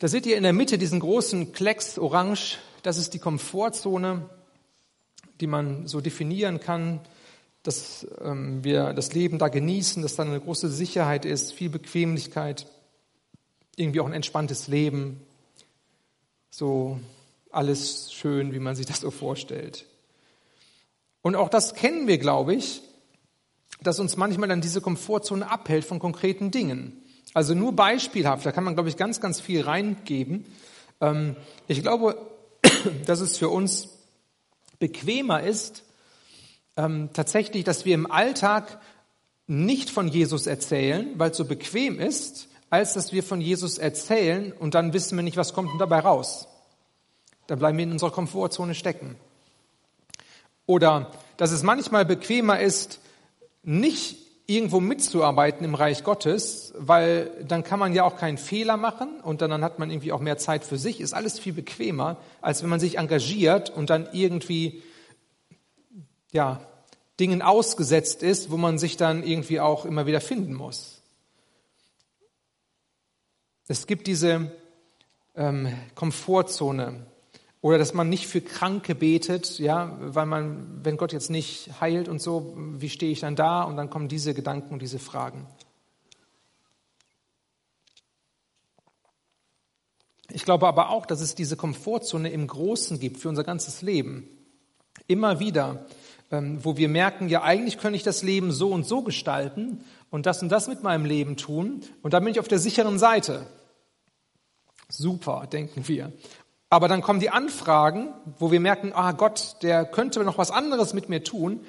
Da 0.00 0.08
seht 0.08 0.26
ihr 0.26 0.36
in 0.36 0.42
der 0.42 0.52
Mitte 0.52 0.76
diesen 0.76 1.00
großen 1.00 1.52
Klecks 1.52 1.98
orange, 1.98 2.58
das 2.82 2.98
ist 2.98 3.14
die 3.14 3.18
Komfortzone, 3.18 4.28
die 5.40 5.46
man 5.46 5.86
so 5.86 6.02
definieren 6.02 6.60
kann, 6.60 7.00
dass 7.62 8.06
ähm, 8.20 8.62
wir 8.62 8.92
das 8.92 9.14
Leben 9.14 9.38
da 9.38 9.48
genießen, 9.48 10.02
dass 10.02 10.16
da 10.16 10.24
eine 10.24 10.40
große 10.40 10.68
Sicherheit 10.68 11.24
ist, 11.24 11.54
viel 11.54 11.70
Bequemlichkeit, 11.70 12.66
irgendwie 13.76 14.00
auch 14.00 14.06
ein 14.06 14.12
entspanntes 14.12 14.68
Leben, 14.68 15.22
so 16.50 17.00
alles 17.50 18.12
schön, 18.12 18.52
wie 18.52 18.58
man 18.58 18.76
sich 18.76 18.84
das 18.84 19.00
so 19.00 19.10
vorstellt. 19.10 19.86
Und 21.24 21.36
auch 21.36 21.48
das 21.48 21.74
kennen 21.74 22.06
wir, 22.06 22.18
glaube 22.18 22.54
ich, 22.54 22.82
dass 23.82 23.98
uns 23.98 24.18
manchmal 24.18 24.50
dann 24.50 24.60
diese 24.60 24.82
Komfortzone 24.82 25.50
abhält 25.50 25.86
von 25.86 25.98
konkreten 25.98 26.50
Dingen. 26.50 27.02
Also 27.32 27.54
nur 27.54 27.72
beispielhaft, 27.72 28.44
da 28.44 28.52
kann 28.52 28.62
man, 28.62 28.74
glaube 28.74 28.90
ich, 28.90 28.98
ganz, 28.98 29.22
ganz 29.22 29.40
viel 29.40 29.62
reingeben. 29.62 30.44
Ähm, 31.00 31.34
ich 31.66 31.80
glaube, 31.80 32.18
dass 33.06 33.20
es 33.20 33.38
für 33.38 33.48
uns 33.48 33.88
bequemer 34.78 35.42
ist, 35.42 35.84
ähm, 36.76 37.08
tatsächlich, 37.14 37.64
dass 37.64 37.86
wir 37.86 37.94
im 37.94 38.10
Alltag 38.10 38.78
nicht 39.46 39.88
von 39.88 40.08
Jesus 40.08 40.46
erzählen, 40.46 41.08
weil 41.16 41.30
es 41.30 41.38
so 41.38 41.46
bequem 41.46 42.00
ist, 42.00 42.48
als 42.68 42.92
dass 42.92 43.14
wir 43.14 43.22
von 43.22 43.40
Jesus 43.40 43.78
erzählen 43.78 44.52
und 44.52 44.74
dann 44.74 44.92
wissen 44.92 45.16
wir 45.16 45.22
nicht, 45.22 45.38
was 45.38 45.54
kommt 45.54 45.70
dabei 45.80 46.00
raus. 46.00 46.48
Dann 47.46 47.60
bleiben 47.60 47.78
wir 47.78 47.84
in 47.84 47.92
unserer 47.92 48.10
Komfortzone 48.10 48.74
stecken. 48.74 49.16
Oder 50.66 51.10
dass 51.36 51.52
es 51.52 51.62
manchmal 51.62 52.04
bequemer 52.04 52.60
ist, 52.60 53.00
nicht 53.62 54.16
irgendwo 54.46 54.80
mitzuarbeiten 54.80 55.64
im 55.64 55.74
Reich 55.74 56.04
Gottes, 56.04 56.74
weil 56.76 57.30
dann 57.48 57.64
kann 57.64 57.78
man 57.78 57.94
ja 57.94 58.04
auch 58.04 58.16
keinen 58.16 58.36
Fehler 58.36 58.76
machen 58.76 59.20
und 59.22 59.40
dann, 59.40 59.64
hat 59.64 59.78
man 59.78 59.90
irgendwie 59.90 60.12
auch 60.12 60.20
mehr 60.20 60.36
Zeit 60.36 60.64
für 60.64 60.76
sich. 60.76 61.00
Ist 61.00 61.14
alles 61.14 61.38
viel 61.38 61.54
bequemer, 61.54 62.18
als 62.42 62.62
wenn 62.62 62.68
man 62.68 62.80
sich 62.80 62.98
engagiert 62.98 63.70
und 63.70 63.88
dann 63.88 64.08
irgendwie, 64.12 64.82
ja, 66.32 66.60
Dingen 67.20 67.42
ausgesetzt 67.42 68.22
ist, 68.22 68.50
wo 68.50 68.56
man 68.56 68.78
sich 68.78 68.96
dann 68.96 69.22
irgendwie 69.22 69.60
auch 69.60 69.84
immer 69.84 70.06
wieder 70.06 70.20
finden 70.20 70.52
muss. 70.52 71.00
Es 73.66 73.86
gibt 73.86 74.06
diese 74.08 74.52
ähm, 75.36 75.72
Komfortzone, 75.94 77.06
oder 77.64 77.78
dass 77.78 77.94
man 77.94 78.10
nicht 78.10 78.26
für 78.26 78.42
Kranke 78.42 78.94
betet, 78.94 79.58
ja, 79.58 79.96
weil 79.98 80.26
man, 80.26 80.84
wenn 80.84 80.98
Gott 80.98 81.14
jetzt 81.14 81.30
nicht 81.30 81.80
heilt 81.80 82.10
und 82.10 82.20
so, 82.20 82.52
wie 82.54 82.90
stehe 82.90 83.10
ich 83.10 83.20
dann 83.20 83.36
da? 83.36 83.62
Und 83.62 83.78
dann 83.78 83.88
kommen 83.88 84.06
diese 84.06 84.34
Gedanken 84.34 84.74
und 84.74 84.82
diese 84.82 84.98
Fragen. 84.98 85.46
Ich 90.28 90.44
glaube 90.44 90.68
aber 90.68 90.90
auch, 90.90 91.06
dass 91.06 91.22
es 91.22 91.34
diese 91.34 91.56
Komfortzone 91.56 92.28
im 92.28 92.48
Großen 92.48 93.00
gibt 93.00 93.16
für 93.16 93.30
unser 93.30 93.44
ganzes 93.44 93.80
Leben. 93.80 94.28
Immer 95.06 95.40
wieder, 95.40 95.86
ähm, 96.30 96.62
wo 96.62 96.76
wir 96.76 96.90
merken, 96.90 97.30
ja, 97.30 97.44
eigentlich 97.44 97.78
könnte 97.78 97.96
ich 97.96 98.02
das 98.02 98.22
Leben 98.22 98.52
so 98.52 98.72
und 98.72 98.84
so 98.84 99.00
gestalten 99.00 99.82
und 100.10 100.26
das 100.26 100.42
und 100.42 100.50
das 100.50 100.68
mit 100.68 100.82
meinem 100.82 101.06
Leben 101.06 101.38
tun 101.38 101.80
und 102.02 102.12
dann 102.12 102.24
bin 102.24 102.34
ich 102.34 102.40
auf 102.40 102.48
der 102.48 102.58
sicheren 102.58 102.98
Seite. 102.98 103.46
Super, 104.90 105.48
denken 105.50 105.88
wir. 105.88 106.12
Aber 106.74 106.88
dann 106.88 107.02
kommen 107.02 107.20
die 107.20 107.30
Anfragen, 107.30 108.12
wo 108.40 108.50
wir 108.50 108.58
merken, 108.58 108.92
ah 108.92 109.12
Gott, 109.12 109.58
der 109.62 109.84
könnte 109.84 110.24
noch 110.24 110.38
was 110.38 110.50
anderes 110.50 110.92
mit 110.92 111.08
mir 111.08 111.22
tun. 111.22 111.60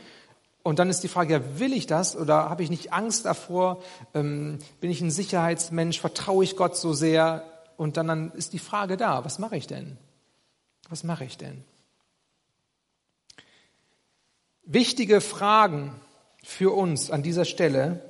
Und 0.64 0.80
dann 0.80 0.90
ist 0.90 1.02
die 1.02 1.08
Frage, 1.08 1.34
ja, 1.34 1.60
will 1.60 1.74
ich 1.74 1.86
das 1.86 2.16
oder 2.18 2.50
habe 2.50 2.64
ich 2.64 2.72
nicht 2.72 2.92
Angst 2.92 3.24
davor? 3.24 3.84
Ähm, 4.16 4.58
bin 4.82 4.90
ich 4.90 5.02
ein 5.02 5.12
Sicherheitsmensch? 5.12 6.02
Vertraue 6.02 6.44
ich 6.44 6.56
Gott 6.56 6.76
so 6.76 6.94
sehr? 6.94 7.44
Und 7.78 7.98
dann, 7.98 8.08
dann 8.08 8.32
ist 8.32 8.54
die 8.54 8.58
Frage 8.58 8.98
da, 8.98 9.24
was 9.24 9.38
mache 9.38 9.56
ich 9.56 9.68
denn? 9.68 9.96
Was 10.90 11.04
mache 11.04 11.24
ich 11.24 11.38
denn? 11.38 11.64
Wichtige 14.64 15.22
Fragen 15.22 15.94
für 16.44 16.76
uns 16.76 17.12
an 17.12 17.22
dieser 17.22 17.46
Stelle, 17.46 18.02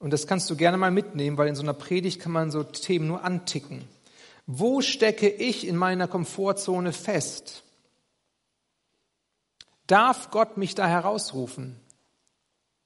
und 0.00 0.12
das 0.12 0.26
kannst 0.26 0.50
du 0.50 0.56
gerne 0.56 0.76
mal 0.76 0.90
mitnehmen, 0.90 1.38
weil 1.38 1.46
in 1.46 1.54
so 1.54 1.62
einer 1.62 1.72
Predigt 1.72 2.20
kann 2.20 2.32
man 2.32 2.50
so 2.50 2.64
Themen 2.64 3.06
nur 3.06 3.22
anticken. 3.22 3.84
Wo 4.46 4.82
stecke 4.82 5.28
ich 5.28 5.66
in 5.66 5.76
meiner 5.76 6.06
Komfortzone 6.06 6.92
fest? 6.92 7.62
Darf 9.86 10.30
Gott 10.30 10.56
mich 10.56 10.74
da 10.74 10.86
herausrufen? 10.86 11.80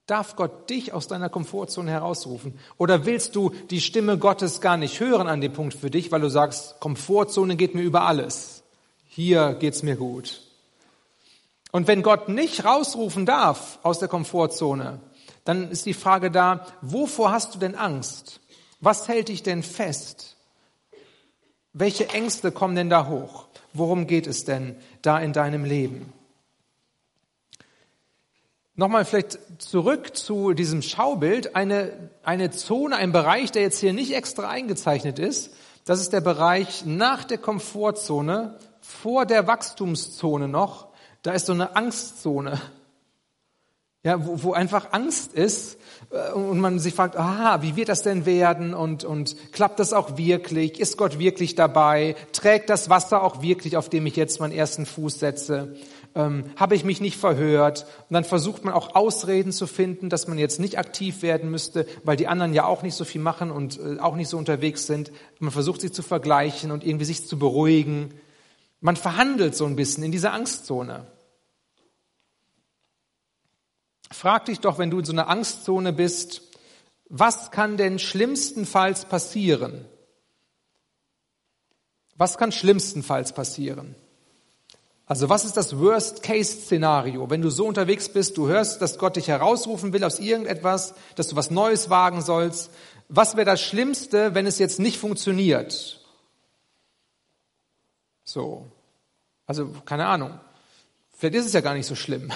Darf 0.06 0.36
Gott 0.36 0.70
dich 0.70 0.94
aus 0.94 1.06
deiner 1.06 1.28
Komfortzone 1.28 1.90
herausrufen? 1.90 2.58
Oder 2.78 3.04
willst 3.04 3.36
du 3.36 3.50
die 3.50 3.82
Stimme 3.82 4.16
Gottes 4.16 4.62
gar 4.62 4.78
nicht 4.78 5.00
hören 5.00 5.28
an 5.28 5.42
dem 5.42 5.52
Punkt 5.52 5.74
für 5.74 5.90
dich, 5.90 6.10
weil 6.10 6.22
du 6.22 6.30
sagst, 6.30 6.80
Komfortzone 6.80 7.56
geht 7.56 7.74
mir 7.74 7.82
über 7.82 8.02
alles. 8.02 8.62
Hier 9.06 9.52
geht's 9.54 9.82
mir 9.82 9.96
gut. 9.96 10.40
Und 11.72 11.88
wenn 11.88 12.02
Gott 12.02 12.30
nicht 12.30 12.64
rausrufen 12.64 13.26
darf 13.26 13.78
aus 13.82 13.98
der 13.98 14.08
Komfortzone, 14.08 15.00
dann 15.44 15.70
ist 15.70 15.84
die 15.84 15.94
Frage 15.94 16.30
da, 16.30 16.66
wovor 16.80 17.30
hast 17.30 17.54
du 17.54 17.58
denn 17.58 17.74
Angst? 17.74 18.40
Was 18.80 19.08
hält 19.08 19.28
dich 19.28 19.42
denn 19.42 19.62
fest? 19.62 20.37
Welche 21.72 22.08
Ängste 22.08 22.52
kommen 22.52 22.76
denn 22.76 22.90
da 22.90 23.08
hoch? 23.08 23.46
Worum 23.72 24.06
geht 24.06 24.26
es 24.26 24.44
denn 24.44 24.76
da 25.02 25.18
in 25.18 25.32
deinem 25.32 25.64
Leben? 25.64 26.12
Nochmal 28.74 29.04
vielleicht 29.04 29.38
zurück 29.58 30.16
zu 30.16 30.52
diesem 30.52 30.82
Schaubild. 30.82 31.56
Eine, 31.56 32.10
eine 32.22 32.50
Zone, 32.50 32.96
ein 32.96 33.12
Bereich, 33.12 33.50
der 33.50 33.62
jetzt 33.62 33.80
hier 33.80 33.92
nicht 33.92 34.14
extra 34.14 34.48
eingezeichnet 34.48 35.18
ist, 35.18 35.50
das 35.84 36.00
ist 36.00 36.12
der 36.12 36.20
Bereich 36.20 36.84
nach 36.84 37.24
der 37.24 37.38
Komfortzone, 37.38 38.58
vor 38.80 39.26
der 39.26 39.46
Wachstumszone 39.46 40.46
noch. 40.46 40.88
Da 41.22 41.32
ist 41.32 41.46
so 41.46 41.52
eine 41.52 41.76
Angstzone. 41.76 42.60
Ja, 44.04 44.24
wo, 44.24 44.42
wo 44.44 44.52
einfach 44.52 44.92
Angst 44.92 45.34
ist, 45.34 45.78
äh, 46.10 46.32
und 46.32 46.60
man 46.60 46.78
sich 46.78 46.94
fragt, 46.94 47.16
aha, 47.16 47.62
wie 47.62 47.76
wird 47.76 47.88
das 47.88 48.02
denn 48.02 48.26
werden 48.26 48.74
und, 48.74 49.04
und 49.04 49.36
klappt 49.52 49.80
das 49.80 49.92
auch 49.92 50.16
wirklich? 50.16 50.80
Ist 50.80 50.96
Gott 50.96 51.18
wirklich 51.18 51.54
dabei? 51.54 52.16
Trägt 52.32 52.70
das 52.70 52.88
Wasser 52.88 53.22
auch 53.22 53.42
wirklich, 53.42 53.76
auf 53.76 53.88
dem 53.88 54.06
ich 54.06 54.16
jetzt 54.16 54.40
meinen 54.40 54.52
ersten 54.52 54.86
Fuß 54.86 55.18
setze? 55.18 55.76
Ähm, 56.14 56.44
Habe 56.56 56.74
ich 56.74 56.84
mich 56.84 57.00
nicht 57.00 57.16
verhört? 57.16 57.86
Und 58.08 58.14
dann 58.14 58.24
versucht 58.24 58.64
man 58.64 58.74
auch 58.74 58.94
Ausreden 58.94 59.52
zu 59.52 59.66
finden, 59.66 60.08
dass 60.08 60.28
man 60.28 60.38
jetzt 60.38 60.60
nicht 60.60 60.78
aktiv 60.78 61.22
werden 61.22 61.50
müsste, 61.50 61.86
weil 62.04 62.16
die 62.16 62.28
anderen 62.28 62.54
ja 62.54 62.64
auch 62.64 62.82
nicht 62.82 62.94
so 62.94 63.04
viel 63.04 63.20
machen 63.20 63.50
und 63.50 63.78
äh, 63.78 63.98
auch 64.00 64.16
nicht 64.16 64.28
so 64.28 64.38
unterwegs 64.38 64.86
sind. 64.86 65.12
Man 65.38 65.50
versucht 65.50 65.80
sie 65.80 65.92
zu 65.92 66.02
vergleichen 66.02 66.70
und 66.70 66.84
irgendwie 66.84 67.04
sich 67.04 67.26
zu 67.26 67.38
beruhigen. 67.38 68.14
Man 68.80 68.96
verhandelt 68.96 69.56
so 69.56 69.66
ein 69.66 69.76
bisschen 69.76 70.04
in 70.04 70.12
dieser 70.12 70.32
Angstzone. 70.32 71.06
Frag 74.10 74.46
dich 74.46 74.60
doch, 74.60 74.78
wenn 74.78 74.90
du 74.90 74.98
in 74.98 75.04
so 75.04 75.12
einer 75.12 75.28
Angstzone 75.28 75.92
bist, 75.92 76.42
was 77.08 77.50
kann 77.50 77.76
denn 77.76 77.98
schlimmstenfalls 77.98 79.06
passieren? 79.06 79.86
Was 82.16 82.36
kann 82.36 82.52
schlimmstenfalls 82.52 83.32
passieren? 83.32 83.94
Also 85.06 85.30
was 85.30 85.46
ist 85.46 85.56
das 85.56 85.78
Worst-Case-Szenario? 85.78 87.30
Wenn 87.30 87.40
du 87.40 87.48
so 87.48 87.66
unterwegs 87.66 88.10
bist, 88.10 88.36
du 88.36 88.48
hörst, 88.48 88.82
dass 88.82 88.98
Gott 88.98 89.16
dich 89.16 89.28
herausrufen 89.28 89.94
will 89.94 90.04
aus 90.04 90.18
irgendetwas, 90.18 90.94
dass 91.16 91.28
du 91.28 91.36
was 91.36 91.50
Neues 91.50 91.88
wagen 91.88 92.20
sollst. 92.20 92.70
Was 93.08 93.36
wäre 93.36 93.46
das 93.46 93.62
Schlimmste, 93.62 94.34
wenn 94.34 94.46
es 94.46 94.58
jetzt 94.58 94.80
nicht 94.80 94.98
funktioniert? 94.98 96.04
So. 98.22 98.66
Also, 99.46 99.70
keine 99.86 100.06
Ahnung. 100.06 100.38
Vielleicht 101.16 101.36
ist 101.36 101.46
es 101.46 101.52
ja 101.54 101.62
gar 101.62 101.72
nicht 101.72 101.86
so 101.86 101.94
schlimm. 101.94 102.30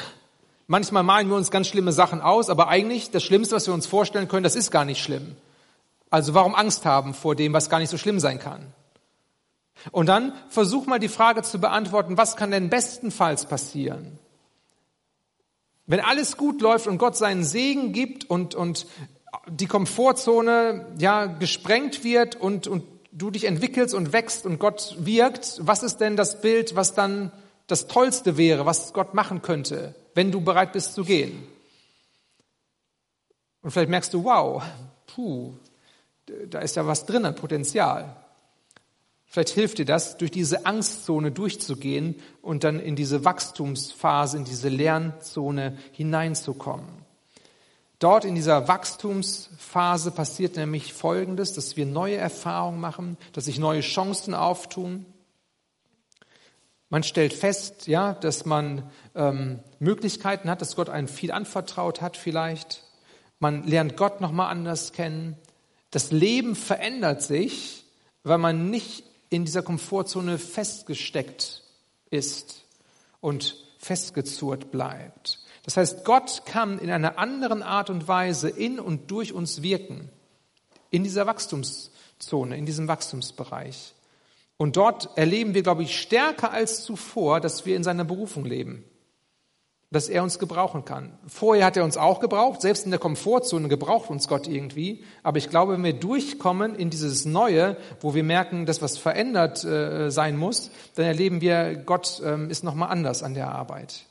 Manchmal 0.72 1.02
malen 1.02 1.28
wir 1.28 1.36
uns 1.36 1.50
ganz 1.50 1.66
schlimme 1.66 1.92
Sachen 1.92 2.22
aus, 2.22 2.48
aber 2.48 2.68
eigentlich 2.68 3.10
das 3.10 3.22
Schlimmste, 3.22 3.56
was 3.56 3.66
wir 3.66 3.74
uns 3.74 3.86
vorstellen 3.86 4.26
können, 4.26 4.42
das 4.42 4.56
ist 4.56 4.70
gar 4.70 4.86
nicht 4.86 5.02
schlimm. 5.02 5.36
Also 6.08 6.32
warum 6.32 6.54
Angst 6.54 6.86
haben 6.86 7.12
vor 7.12 7.36
dem, 7.36 7.52
was 7.52 7.68
gar 7.68 7.78
nicht 7.78 7.90
so 7.90 7.98
schlimm 7.98 8.18
sein 8.18 8.38
kann? 8.38 8.72
Und 9.90 10.06
dann 10.06 10.32
versuch 10.48 10.86
mal 10.86 10.98
die 10.98 11.10
Frage 11.10 11.42
zu 11.42 11.60
beantworten, 11.60 12.16
was 12.16 12.36
kann 12.36 12.50
denn 12.50 12.70
bestenfalls 12.70 13.44
passieren? 13.44 14.18
Wenn 15.84 16.00
alles 16.00 16.38
gut 16.38 16.62
läuft 16.62 16.86
und 16.86 16.96
Gott 16.96 17.18
seinen 17.18 17.44
Segen 17.44 17.92
gibt 17.92 18.30
und, 18.30 18.54
und 18.54 18.86
die 19.48 19.66
Komfortzone 19.66 20.86
ja 20.98 21.26
gesprengt 21.26 22.02
wird 22.02 22.36
und, 22.36 22.66
und 22.66 22.84
du 23.12 23.30
dich 23.30 23.44
entwickelst 23.44 23.94
und 23.94 24.14
wächst 24.14 24.46
und 24.46 24.58
Gott 24.58 24.96
wirkt, 24.98 25.58
was 25.60 25.82
ist 25.82 25.98
denn 25.98 26.16
das 26.16 26.40
Bild, 26.40 26.76
was 26.76 26.94
dann 26.94 27.30
das 27.66 27.88
Tollste 27.88 28.38
wäre, 28.38 28.64
was 28.64 28.94
Gott 28.94 29.12
machen 29.12 29.42
könnte, 29.42 29.94
wenn 30.14 30.30
du 30.30 30.40
bereit 30.40 30.72
bist 30.72 30.94
zu 30.94 31.04
gehen? 31.04 31.46
Und 33.62 33.70
vielleicht 33.70 33.90
merkst 33.90 34.12
du, 34.12 34.24
wow, 34.24 34.62
puh, 35.06 35.52
da 36.48 36.60
ist 36.60 36.76
ja 36.76 36.86
was 36.86 37.06
drin 37.06 37.24
an 37.24 37.34
Potenzial. 37.34 38.16
Vielleicht 39.26 39.50
hilft 39.50 39.78
dir 39.78 39.86
das, 39.86 40.18
durch 40.18 40.30
diese 40.30 40.66
Angstzone 40.66 41.32
durchzugehen 41.32 42.16
und 42.42 42.64
dann 42.64 42.78
in 42.78 42.96
diese 42.96 43.24
Wachstumsphase, 43.24 44.36
in 44.36 44.44
diese 44.44 44.68
Lernzone 44.68 45.78
hineinzukommen. 45.92 46.86
Dort 47.98 48.24
in 48.24 48.34
dieser 48.34 48.68
Wachstumsphase 48.68 50.10
passiert 50.10 50.56
nämlich 50.56 50.92
Folgendes, 50.92 51.54
dass 51.54 51.76
wir 51.76 51.86
neue 51.86 52.16
Erfahrungen 52.16 52.80
machen, 52.80 53.16
dass 53.32 53.44
sich 53.46 53.58
neue 53.58 53.80
Chancen 53.80 54.34
auftun. 54.34 55.06
Man 56.92 57.04
stellt 57.04 57.32
fest, 57.32 57.86
ja, 57.86 58.12
dass 58.12 58.44
man 58.44 58.82
ähm, 59.14 59.60
Möglichkeiten 59.78 60.50
hat, 60.50 60.60
dass 60.60 60.76
Gott 60.76 60.90
einen 60.90 61.08
viel 61.08 61.32
anvertraut 61.32 62.02
hat 62.02 62.18
vielleicht. 62.18 62.82
Man 63.38 63.66
lernt 63.66 63.96
Gott 63.96 64.20
nochmal 64.20 64.50
anders 64.50 64.92
kennen. 64.92 65.38
Das 65.90 66.10
Leben 66.10 66.54
verändert 66.54 67.22
sich, 67.22 67.86
weil 68.24 68.36
man 68.36 68.68
nicht 68.68 69.04
in 69.30 69.46
dieser 69.46 69.62
Komfortzone 69.62 70.36
festgesteckt 70.36 71.62
ist 72.10 72.66
und 73.22 73.56
festgezurrt 73.78 74.70
bleibt. 74.70 75.38
Das 75.62 75.78
heißt, 75.78 76.04
Gott 76.04 76.42
kann 76.44 76.78
in 76.78 76.90
einer 76.90 77.16
anderen 77.16 77.62
Art 77.62 77.88
und 77.88 78.06
Weise 78.06 78.50
in 78.50 78.78
und 78.78 79.10
durch 79.10 79.32
uns 79.32 79.62
wirken, 79.62 80.10
in 80.90 81.04
dieser 81.04 81.26
Wachstumszone, 81.26 82.54
in 82.58 82.66
diesem 82.66 82.86
Wachstumsbereich. 82.86 83.94
Und 84.62 84.76
dort 84.76 85.18
erleben 85.18 85.54
wir, 85.54 85.64
glaube 85.64 85.82
ich, 85.82 86.00
stärker 86.00 86.52
als 86.52 86.84
zuvor, 86.84 87.40
dass 87.40 87.66
wir 87.66 87.74
in 87.74 87.82
seiner 87.82 88.04
Berufung 88.04 88.44
leben 88.44 88.84
dass 89.90 90.08
er 90.08 90.22
uns 90.22 90.38
gebrauchen 90.38 90.84
kann. 90.84 91.18
Vorher 91.26 91.66
hat 91.66 91.76
er 91.76 91.84
uns 91.84 91.98
auch 91.98 92.20
gebraucht, 92.20 92.62
selbst 92.62 92.84
in 92.84 92.92
der 92.92 93.00
Komfortzone 93.00 93.68
gebraucht 93.68 94.08
uns 94.08 94.26
Gott 94.26 94.46
irgendwie. 94.46 95.04
Aber 95.22 95.36
ich 95.36 95.50
glaube, 95.50 95.74
wenn 95.74 95.84
wir 95.84 95.92
durchkommen 95.92 96.76
in 96.76 96.90
dieses 96.90 97.26
Neue, 97.26 97.76
wo 98.00 98.14
wir 98.14 98.22
merken, 98.22 98.64
dass 98.64 98.80
was 98.80 98.96
verändert 98.96 99.64
äh, 99.64 100.10
sein 100.10 100.38
muss, 100.38 100.70
dann 100.94 101.04
erleben 101.04 101.42
wir, 101.42 101.74
Gott 101.74 102.22
ähm, 102.24 102.48
ist 102.48 102.64
nochmal 102.64 102.90
anders 102.90 103.22
an 103.22 103.34
der 103.34 103.50
Arbeit. 103.50 104.06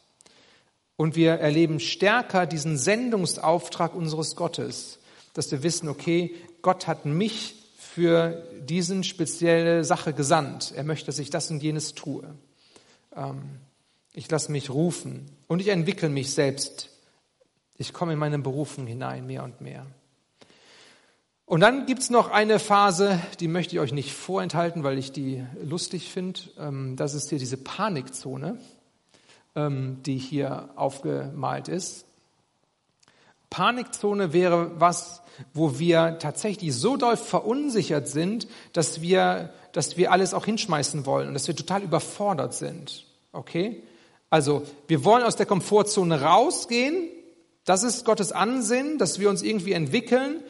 Und 0.98 1.16
wir 1.16 1.32
erleben 1.32 1.80
stärker 1.80 2.46
diesen 2.46 2.78
Sendungsauftrag 2.78 3.96
unseres 3.96 4.36
Gottes, 4.36 5.00
dass 5.34 5.52
wir 5.52 5.64
wissen, 5.64 5.90
okay, 5.90 6.36
Gott 6.62 6.86
hat 6.86 7.06
mich 7.06 7.61
für 7.94 8.42
diesen 8.62 9.04
spezielle 9.04 9.84
Sache 9.84 10.14
gesandt. 10.14 10.72
Er 10.74 10.86
möchte, 10.86 11.08
dass 11.08 11.20
ich 11.20 11.30
das 11.30 11.52
und 11.52 11.62
jenes 11.62 11.94
tue. 11.94 12.24
Ähm, 13.16 13.60
ich 14.14 14.32
lasse 14.32 14.52
mich 14.52 14.70
rufen 14.70 15.30
und 15.48 15.60
ich 15.60 15.68
entwickle 15.68 16.08
mich 16.08 16.34
selbst. 16.34 16.90
Ich 17.78 17.92
komme 17.92 18.14
in 18.14 18.20
meine 18.20 18.40
Berufung 18.40 18.88
hinein, 18.88 19.28
mehr 19.28 19.44
und 19.44 19.60
mehr. 19.60 19.86
Und 21.46 21.60
dann 21.60 21.86
gibt's 21.86 22.10
noch 22.10 22.32
eine 22.32 22.60
Phase, 22.60 23.20
die 23.42 23.50
möchte 23.50 23.76
ich 23.76 23.82
euch 23.82 23.92
nicht 23.92 24.14
vorenthalten, 24.14 24.86
weil 24.86 24.98
ich 24.98 25.12
die 25.12 25.46
lustig 25.62 26.10
finde. 26.14 26.40
Ähm, 26.58 26.96
das 26.96 27.14
ist 27.14 27.28
hier 27.28 27.40
diese 27.40 27.58
Panikzone, 27.58 28.58
ähm, 29.54 30.02
die 30.06 30.18
hier 30.18 30.70
aufgemalt 30.78 31.68
ist. 31.68 32.06
Panikzone 33.50 34.32
wäre 34.32 34.80
was, 34.80 35.21
wo 35.54 35.80
wir 35.80 36.18
tatsächlich 36.20 36.76
so 36.76 36.98
doll 36.98 37.18
verunsichert 37.18 38.08
sind, 38.08 38.48
dass 38.74 39.02
wir, 39.02 39.52
dass 39.72 39.98
wir 39.98 40.12
alles 40.12 40.34
auch 40.34 40.46
hinschmeißen 40.46 41.06
wollen 41.06 41.28
und 41.28 41.34
dass 41.34 41.48
wir 41.48 41.56
total 41.56 41.84
überfordert 41.84 42.54
sind. 42.54 43.06
Okay? 43.32 43.84
Also 44.30 44.64
wir 44.88 45.04
wollen 45.04 45.24
aus 45.24 45.36
der 45.36 45.46
Komfortzone 45.46 46.22
rausgehen. 46.22 47.10
Das 47.66 47.84
ist 47.84 48.06
Gottes 48.06 48.32
Ansinnen, 48.32 48.98
dass 48.98 49.20
wir 49.20 49.30
uns 49.30 49.44
irgendwie 49.44 49.74
entwickeln. 49.74 50.42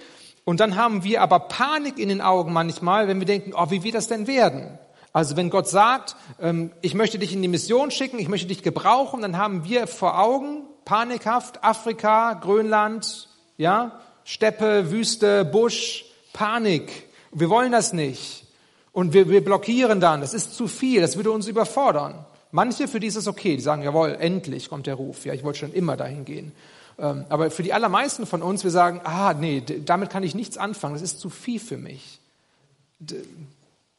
Und 0.44 0.60
dann 0.60 0.76
haben 0.76 1.04
wir 1.04 1.22
aber 1.22 1.40
Panik 1.40 2.00
in 2.00 2.10
den 2.10 2.22
Augen 2.22 2.54
manchmal, 2.54 3.08
wenn 3.08 3.20
wir 3.20 3.28
denken, 3.28 3.54
oh, 3.56 3.70
wie 3.70 3.84
wird 3.84 3.96
das 3.96 4.08
denn 4.08 4.28
werden? 4.28 4.78
Also 5.14 5.36
wenn 5.36 5.50
Gott 5.50 5.68
sagt, 5.68 6.16
ähm, 6.40 6.72
ich 6.82 6.94
möchte 6.94 7.20
dich 7.20 7.34
in 7.34 7.42
die 7.42 7.48
Mission 7.48 7.92
schicken, 7.92 8.18
ich 8.18 8.30
möchte 8.30 8.48
dich 8.48 8.64
gebrauchen, 8.64 9.22
dann 9.22 9.38
haben 9.38 9.66
wir 9.66 9.88
vor 9.88 10.20
Augen 10.20 10.64
panikhaft 10.86 11.64
Afrika, 11.64 12.34
Grönland, 12.34 13.30
ja, 13.58 14.00
Steppe, 14.24 14.92
Wüste, 14.92 15.46
Busch, 15.46 16.06
Panik. 16.34 17.08
Wir 17.32 17.50
wollen 17.50 17.72
das 17.72 17.94
nicht. 17.94 18.46
Und 18.94 19.14
wir, 19.14 19.30
wir 19.30 19.44
blockieren 19.44 20.00
dann. 20.00 20.22
Das 20.22 20.34
ist 20.34 20.56
zu 20.56 20.68
viel. 20.68 21.02
Das 21.02 21.16
würde 21.16 21.32
uns 21.32 21.48
überfordern. 21.48 22.26
Manche, 22.52 22.88
für 22.88 23.00
die 23.00 23.08
ist 23.08 23.16
es 23.16 23.28
okay, 23.28 23.56
die 23.56 23.62
sagen, 23.62 23.84
jawohl, 23.84 24.18
endlich 24.20 24.70
kommt 24.70 24.88
der 24.88 24.96
Ruf. 24.96 25.26
Ja, 25.26 25.34
ich 25.34 25.44
wollte 25.44 25.60
schon 25.60 25.74
immer 25.74 25.96
dahin 25.96 26.26
gehen. 26.26 26.52
Ähm, 27.00 27.26
aber 27.30 27.50
für 27.50 27.64
die 27.64 27.74
allermeisten 27.74 28.26
von 28.26 28.42
uns, 28.42 28.64
wir 28.64 28.72
sagen, 28.72 29.02
ah, 29.06 29.34
nee, 29.34 29.62
damit 29.62 30.10
kann 30.10 30.24
ich 30.24 30.36
nichts 30.36 30.58
anfangen, 30.58 30.94
das 30.96 31.02
ist 31.02 31.20
zu 31.20 31.30
viel 31.30 31.60
für 31.60 31.78
mich. 31.78 32.20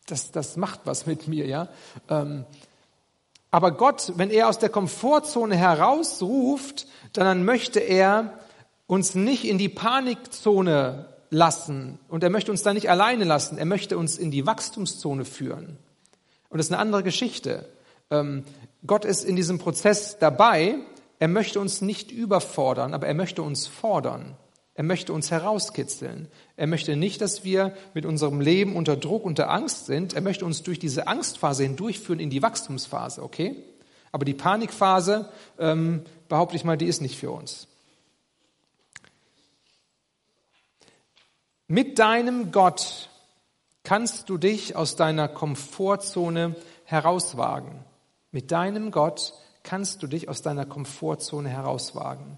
Das, 0.07 0.31
das 0.31 0.57
macht 0.57 0.81
was 0.85 1.07
mit 1.07 1.29
mir, 1.29 1.47
ja. 1.47 1.69
Ähm, 2.11 2.45
aber 3.51 3.73
Gott, 3.73 4.13
wenn 4.17 4.31
er 4.31 4.49
aus 4.49 4.59
der 4.59 4.69
Komfortzone 4.69 5.57
herausruft, 5.57 6.87
dann 7.13 7.45
möchte 7.45 7.81
er 7.81 8.39
uns 8.93 9.15
nicht 9.15 9.47
in 9.47 9.57
die 9.57 9.71
Panikzone 9.71 11.07
lassen 11.31 11.99
und 12.09 12.23
er 12.23 12.29
möchte 12.29 12.51
uns 12.51 12.63
da 12.63 12.75
nicht 12.75 12.91
alleine 12.91 13.25
lassen. 13.25 13.57
Er 13.57 13.65
möchte 13.65 13.97
uns 13.97 14.19
in 14.19 14.31
die 14.31 14.45
Wachstumszone 14.45 15.25
führen. 15.25 15.79
Und 16.51 16.59
das 16.59 16.67
ist 16.67 16.73
eine 16.73 16.83
andere 16.83 17.03
Geschichte. 17.03 17.73
Ähm, 18.11 18.45
Gott 18.87 19.07
ist 19.07 19.25
in 19.25 19.35
diesem 19.35 19.59
Prozess 19.59 20.19
dabei. 20.19 20.75
Er 21.19 21.29
möchte 21.29 21.59
uns 21.59 21.81
nicht 21.81 22.13
überfordern, 22.13 22.93
aber 22.93 23.07
er 23.07 23.15
möchte 23.15 23.43
uns 23.43 23.67
fordern. 23.67 24.37
Er 24.75 24.85
möchte 24.85 25.15
uns 25.15 25.31
herauskitzeln. 25.31 26.29
Er 26.59 26.67
möchte 26.67 26.95
nicht, 26.95 27.23
dass 27.23 27.45
wir 27.45 27.75
mit 27.95 28.05
unserem 28.05 28.43
Leben 28.43 28.77
unter 28.77 28.97
Druck, 28.99 29.25
unter 29.25 29.49
Angst 29.49 29.87
sind. 29.87 30.13
Er 30.13 30.21
möchte 30.21 30.45
uns 30.45 30.65
durch 30.65 30.79
diese 30.79 31.07
Angstphase 31.07 31.63
hindurchführen 31.63 32.21
in 32.21 32.29
die 32.29 32.43
Wachstumsphase, 32.43 33.23
okay? 33.23 33.57
Aber 34.11 34.27
die 34.27 34.35
Panikphase, 34.35 35.31
ähm, 35.59 36.03
behaupte 36.29 36.57
ich 36.57 36.65
mal, 36.65 36.77
die 36.77 36.89
ist 36.89 37.01
nicht 37.01 37.17
für 37.17 37.31
uns. 37.31 37.69
Mit 41.73 41.99
deinem 41.99 42.53
Gott 42.53 43.09
kannst 43.83 44.29
du 44.29 44.37
dich 44.37 44.77
aus 44.77 44.95
deiner 44.95 45.27
Komfortzone 45.27 46.55
herauswagen. 46.85 47.83
Mit 48.31 48.53
deinem 48.53 48.91
Gott 48.91 49.33
kannst 49.63 50.03
du 50.03 50.07
dich 50.07 50.29
aus 50.29 50.43
deiner 50.43 50.67
Komfortzone 50.67 51.49
herauswagen. 51.49 52.37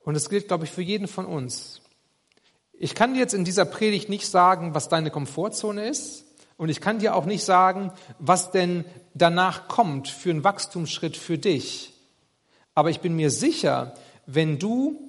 Und 0.00 0.12
das 0.12 0.28
gilt, 0.28 0.48
glaube 0.48 0.66
ich, 0.66 0.70
für 0.72 0.82
jeden 0.82 1.08
von 1.08 1.24
uns. 1.24 1.80
Ich 2.74 2.94
kann 2.94 3.14
dir 3.14 3.20
jetzt 3.20 3.32
in 3.32 3.46
dieser 3.46 3.64
Predigt 3.64 4.10
nicht 4.10 4.28
sagen, 4.28 4.74
was 4.74 4.90
deine 4.90 5.10
Komfortzone 5.10 5.88
ist. 5.88 6.26
Und 6.58 6.68
ich 6.68 6.82
kann 6.82 6.98
dir 6.98 7.14
auch 7.14 7.24
nicht 7.24 7.44
sagen, 7.44 7.92
was 8.18 8.50
denn 8.50 8.84
danach 9.14 9.68
kommt 9.68 10.08
für 10.08 10.28
einen 10.28 10.44
Wachstumsschritt 10.44 11.16
für 11.16 11.38
dich. 11.38 11.94
Aber 12.74 12.90
ich 12.90 13.00
bin 13.00 13.16
mir 13.16 13.30
sicher, 13.30 13.94
wenn 14.26 14.58
du 14.58 15.05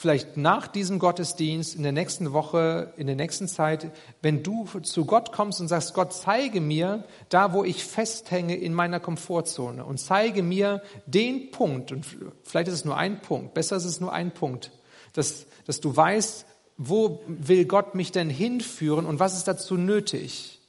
vielleicht 0.00 0.38
nach 0.38 0.66
diesem 0.66 0.98
Gottesdienst, 0.98 1.74
in 1.74 1.82
der 1.82 1.92
nächsten 1.92 2.32
Woche, 2.32 2.94
in 2.96 3.06
der 3.06 3.16
nächsten 3.16 3.48
Zeit, 3.48 3.92
wenn 4.22 4.42
du 4.42 4.66
zu 4.80 5.04
Gott 5.04 5.30
kommst 5.30 5.60
und 5.60 5.68
sagst, 5.68 5.92
Gott, 5.92 6.14
zeige 6.14 6.62
mir 6.62 7.04
da, 7.28 7.52
wo 7.52 7.64
ich 7.64 7.84
festhänge 7.84 8.56
in 8.56 8.72
meiner 8.72 8.98
Komfortzone 8.98 9.84
und 9.84 9.98
zeige 9.98 10.42
mir 10.42 10.80
den 11.04 11.50
Punkt, 11.50 11.92
und 11.92 12.06
vielleicht 12.44 12.68
ist 12.68 12.74
es 12.76 12.84
nur 12.86 12.96
ein 12.96 13.20
Punkt, 13.20 13.52
besser 13.52 13.76
ist 13.76 13.84
es 13.84 14.00
nur 14.00 14.10
ein 14.10 14.32
Punkt, 14.32 14.70
dass, 15.12 15.44
dass 15.66 15.80
du 15.80 15.94
weißt, 15.94 16.46
wo 16.78 17.20
will 17.26 17.66
Gott 17.66 17.94
mich 17.94 18.10
denn 18.10 18.30
hinführen 18.30 19.04
und 19.04 19.20
was 19.20 19.36
ist 19.36 19.48
dazu 19.48 19.76
nötig? 19.76 20.60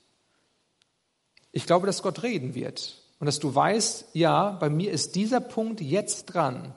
Ich 1.54 1.66
glaube, 1.66 1.88
dass 1.88 2.04
Gott 2.04 2.22
reden 2.22 2.54
wird. 2.54 3.02
und 3.22 3.28
dass 3.28 3.40
du 3.40 3.56
weißt, 3.56 4.08
ja, 4.12 4.52
bei 4.60 4.70
mir 4.70 4.92
ist 4.92 5.16
dieser 5.16 5.40
Punkt 5.40 5.80
jetzt 5.80 6.26
dran. 6.26 6.76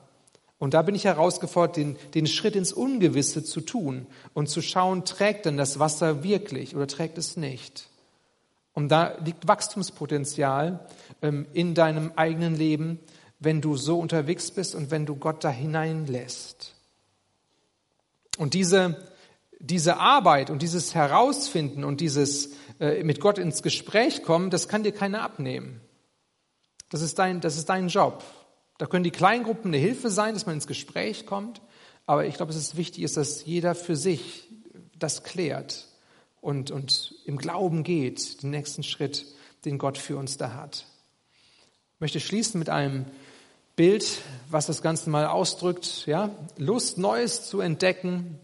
Und 0.65 0.73
da 0.73 0.81
bin 0.81 0.95
ich 0.95 1.05
herausgefordert, 1.05 1.77
den, 1.77 1.97
den 2.15 2.27
Schritt 2.27 2.57
ins 2.57 2.73
Ungewisse 2.73 3.45
zu 3.45 3.61
tun 3.61 4.07
und 4.33 4.49
zu 4.49 4.63
schauen, 4.63 5.05
trägt 5.05 5.45
denn 5.45 5.59
das 5.59 5.79
Wasser 5.79 6.25
wirklich 6.25 6.75
oder 6.75 6.87
trägt 6.87 7.19
es 7.19 7.37
nicht? 7.37 7.91
Und 8.73 8.89
da 8.89 9.19
liegt 9.23 9.47
Wachstumspotenzial 9.47 10.89
ähm, 11.21 11.47
in 11.53 11.75
deinem 11.75 12.13
eigenen 12.17 12.57
Leben, 12.57 12.99
wenn 13.41 13.61
du 13.61 13.77
so 13.77 13.99
unterwegs 13.99 14.53
bist 14.53 14.75
und 14.75 14.91
wenn 14.91 15.05
du 15.05 15.17
Gott 15.17 15.45
da 15.45 15.51
hineinlässt. 15.51 16.73
Und 18.39 18.55
diese, 18.55 18.97
diese 19.59 19.99
Arbeit 19.99 20.49
und 20.49 20.63
dieses 20.63 20.95
Herausfinden 20.95 21.85
und 21.85 22.01
dieses 22.01 22.53
äh, 22.81 23.05
mit 23.05 23.21
Gott 23.21 23.37
ins 23.37 23.63
Gespräch 23.63 24.23
kommen, 24.23 24.49
das 24.49 24.67
kann 24.67 24.83
dir 24.83 24.93
keiner 24.93 25.25
abnehmen. 25.25 25.83
Das 26.89 27.03
ist 27.03 27.19
dein, 27.19 27.43
das 27.43 27.59
ist 27.59 27.69
dein 27.69 27.89
Job. 27.89 28.25
Da 28.79 28.87
können 28.87 29.05
die 29.05 29.11
Kleingruppen 29.11 29.71
eine 29.71 29.77
Hilfe 29.77 30.11
sein, 30.11 30.35
dass 30.35 30.47
man 30.47 30.57
ins 30.57 30.67
Gespräch 30.67 31.27
kommt. 31.27 31.61
Aber 32.07 32.27
ich 32.27 32.35
glaube, 32.37 32.51
es 32.51 32.59
ist 32.59 32.77
wichtig, 32.77 33.11
dass 33.13 33.45
jeder 33.45 33.75
für 33.75 33.97
sich 33.97 34.49
das 34.99 35.23
klärt 35.23 35.89
und, 36.41 36.71
und 36.71 37.15
im 37.25 37.39
Glauben 37.39 37.83
geht, 37.83 38.43
den 38.43 38.51
nächsten 38.51 38.83
Schritt, 38.83 39.27
den 39.65 39.79
Gott 39.79 39.97
für 39.97 40.17
uns 40.17 40.37
da 40.37 40.55
hat. 40.55 40.87
Ich 41.95 42.01
möchte 42.01 42.21
schließen 42.21 42.59
mit 42.59 42.69
einem 42.69 43.07
Bild, 43.77 44.21
was 44.51 44.67
das 44.67 44.83
Ganze 44.83 45.11
mal 45.11 45.27
ausdrückt, 45.27 46.05
ja, 46.07 46.31
Lust, 46.59 46.99
Neues 46.99 47.49
zu 47.49 47.61
entdecken. 47.61 48.39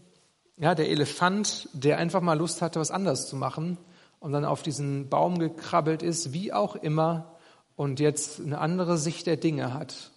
Ja, 0.57 0.75
der 0.75 0.89
Elefant, 0.89 1.69
der 1.73 1.97
einfach 1.97 2.21
mal 2.21 2.37
Lust 2.37 2.61
hatte, 2.61 2.79
was 2.79 2.91
anders 2.91 3.27
zu 3.27 3.35
machen 3.35 3.77
und 4.19 4.31
dann 4.31 4.45
auf 4.45 4.61
diesen 4.61 5.09
Baum 5.09 5.39
gekrabbelt 5.39 6.03
ist, 6.03 6.33
wie 6.33 6.53
auch 6.53 6.75
immer, 6.75 7.37
und 7.75 7.99
jetzt 7.99 8.39
eine 8.39 8.59
andere 8.59 8.97
Sicht 8.97 9.25
der 9.25 9.37
Dinge 9.37 9.73
hat. 9.73 10.10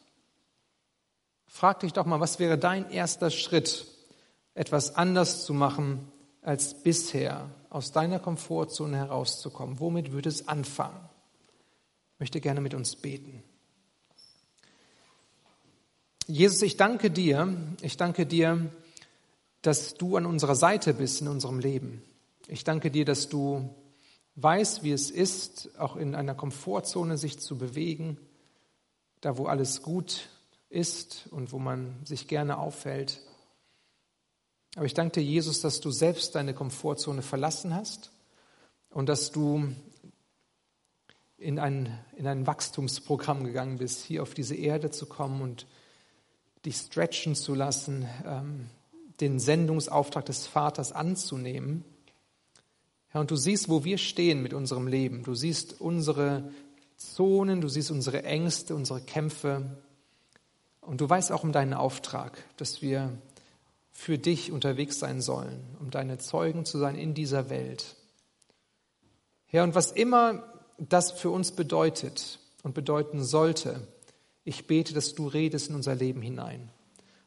Frag 1.54 1.78
dich 1.78 1.92
doch 1.92 2.04
mal, 2.04 2.18
was 2.18 2.40
wäre 2.40 2.58
dein 2.58 2.90
erster 2.90 3.30
Schritt, 3.30 3.86
etwas 4.54 4.96
anders 4.96 5.44
zu 5.44 5.54
machen 5.54 6.10
als 6.42 6.82
bisher, 6.82 7.48
aus 7.70 7.92
deiner 7.92 8.18
Komfortzone 8.18 8.96
herauszukommen? 8.96 9.78
Womit 9.78 10.10
würde 10.10 10.30
es 10.30 10.48
anfangen? 10.48 10.98
Ich 12.14 12.18
möchte 12.18 12.40
gerne 12.40 12.60
mit 12.60 12.74
uns 12.74 12.96
beten. 12.96 13.44
Jesus, 16.26 16.60
ich 16.62 16.76
danke 16.76 17.12
dir, 17.12 17.56
ich 17.82 17.96
danke 17.96 18.26
dir, 18.26 18.68
dass 19.62 19.94
du 19.94 20.16
an 20.16 20.26
unserer 20.26 20.56
Seite 20.56 20.92
bist 20.92 21.20
in 21.20 21.28
unserem 21.28 21.60
Leben. 21.60 22.02
Ich 22.48 22.64
danke 22.64 22.90
dir, 22.90 23.04
dass 23.04 23.28
du 23.28 23.72
weißt, 24.34 24.82
wie 24.82 24.90
es 24.90 25.08
ist, 25.08 25.78
auch 25.78 25.94
in 25.94 26.16
einer 26.16 26.34
Komfortzone 26.34 27.16
sich 27.16 27.38
zu 27.38 27.56
bewegen, 27.56 28.18
da 29.20 29.38
wo 29.38 29.46
alles 29.46 29.82
gut 29.82 30.28
ist 30.74 31.28
und 31.30 31.52
wo 31.52 31.58
man 31.58 32.04
sich 32.04 32.28
gerne 32.28 32.58
aufhält. 32.58 33.20
Aber 34.76 34.86
ich 34.86 34.94
danke 34.94 35.20
dir, 35.20 35.22
Jesus, 35.22 35.60
dass 35.60 35.80
du 35.80 35.90
selbst 35.90 36.34
deine 36.34 36.52
Komfortzone 36.52 37.22
verlassen 37.22 37.74
hast 37.74 38.10
und 38.90 39.08
dass 39.08 39.30
du 39.30 39.72
in 41.38 41.58
ein, 41.58 41.98
in 42.16 42.26
ein 42.26 42.46
Wachstumsprogramm 42.46 43.44
gegangen 43.44 43.78
bist, 43.78 44.04
hier 44.04 44.22
auf 44.22 44.34
diese 44.34 44.54
Erde 44.54 44.90
zu 44.90 45.06
kommen 45.06 45.42
und 45.42 45.66
dich 46.64 46.76
stretchen 46.76 47.34
zu 47.34 47.54
lassen, 47.54 48.08
ähm, 48.24 48.70
den 49.20 49.38
Sendungsauftrag 49.38 50.24
des 50.24 50.46
Vaters 50.46 50.90
anzunehmen. 50.92 51.84
Herr, 53.08 53.20
und 53.20 53.30
du 53.30 53.36
siehst, 53.36 53.68
wo 53.68 53.84
wir 53.84 53.98
stehen 53.98 54.42
mit 54.42 54.54
unserem 54.54 54.88
Leben. 54.88 55.22
Du 55.22 55.34
siehst 55.34 55.80
unsere 55.80 56.50
Zonen, 56.96 57.60
du 57.60 57.68
siehst 57.68 57.90
unsere 57.90 58.24
Ängste, 58.24 58.74
unsere 58.74 59.00
Kämpfe. 59.00 59.76
Und 60.86 61.00
du 61.00 61.08
weißt 61.08 61.32
auch 61.32 61.44
um 61.44 61.52
deinen 61.52 61.74
Auftrag, 61.74 62.44
dass 62.56 62.82
wir 62.82 63.10
für 63.90 64.18
dich 64.18 64.52
unterwegs 64.52 64.98
sein 64.98 65.20
sollen, 65.20 65.62
um 65.80 65.90
deine 65.90 66.18
Zeugen 66.18 66.64
zu 66.64 66.78
sein 66.78 66.96
in 66.96 67.14
dieser 67.14 67.48
Welt. 67.48 67.96
Herr, 69.46 69.62
und 69.62 69.74
was 69.74 69.92
immer 69.92 70.42
das 70.78 71.12
für 71.12 71.30
uns 71.30 71.52
bedeutet 71.52 72.40
und 72.62 72.74
bedeuten 72.74 73.22
sollte, 73.22 73.86
ich 74.42 74.66
bete, 74.66 74.92
dass 74.92 75.14
du 75.14 75.28
redest 75.28 75.70
in 75.70 75.76
unser 75.76 75.94
Leben 75.94 76.20
hinein 76.20 76.70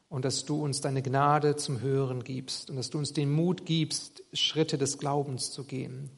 und 0.10 0.26
dass 0.26 0.46
du 0.46 0.64
uns 0.64 0.82
deine 0.82 1.02
Gnade 1.02 1.56
zum 1.56 1.82
Hören 1.82 2.24
gibst 2.24 2.70
und 2.70 2.76
dass 2.76 2.90
du 2.90 2.98
uns 2.98 3.14
den 3.14 3.32
Mut 3.32 3.66
gibst, 3.66 4.24
Schritte 4.34 4.78
des 4.78 4.98
Glaubens 4.98 5.52
zu 5.52 5.64
gehen. 5.64 6.12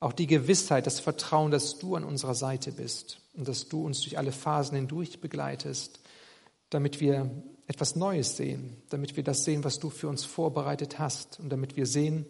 Auch 0.00 0.12
die 0.12 0.26
Gewissheit, 0.26 0.86
das 0.86 1.00
Vertrauen, 1.00 1.50
dass 1.50 1.78
du 1.78 1.96
an 1.96 2.04
unserer 2.04 2.34
Seite 2.34 2.72
bist 2.72 3.20
und 3.34 3.48
dass 3.48 3.68
du 3.68 3.84
uns 3.84 4.02
durch 4.02 4.18
alle 4.18 4.32
Phasen 4.32 4.76
hindurch 4.76 5.20
begleitest, 5.20 6.00
damit 6.70 7.00
wir 7.00 7.30
etwas 7.66 7.96
Neues 7.96 8.36
sehen, 8.36 8.76
damit 8.88 9.16
wir 9.16 9.22
das 9.22 9.44
sehen, 9.44 9.64
was 9.64 9.78
du 9.78 9.90
für 9.90 10.08
uns 10.08 10.24
vorbereitet 10.24 10.98
hast 10.98 11.38
und 11.38 11.50
damit 11.50 11.76
wir 11.76 11.86
sehen, 11.86 12.26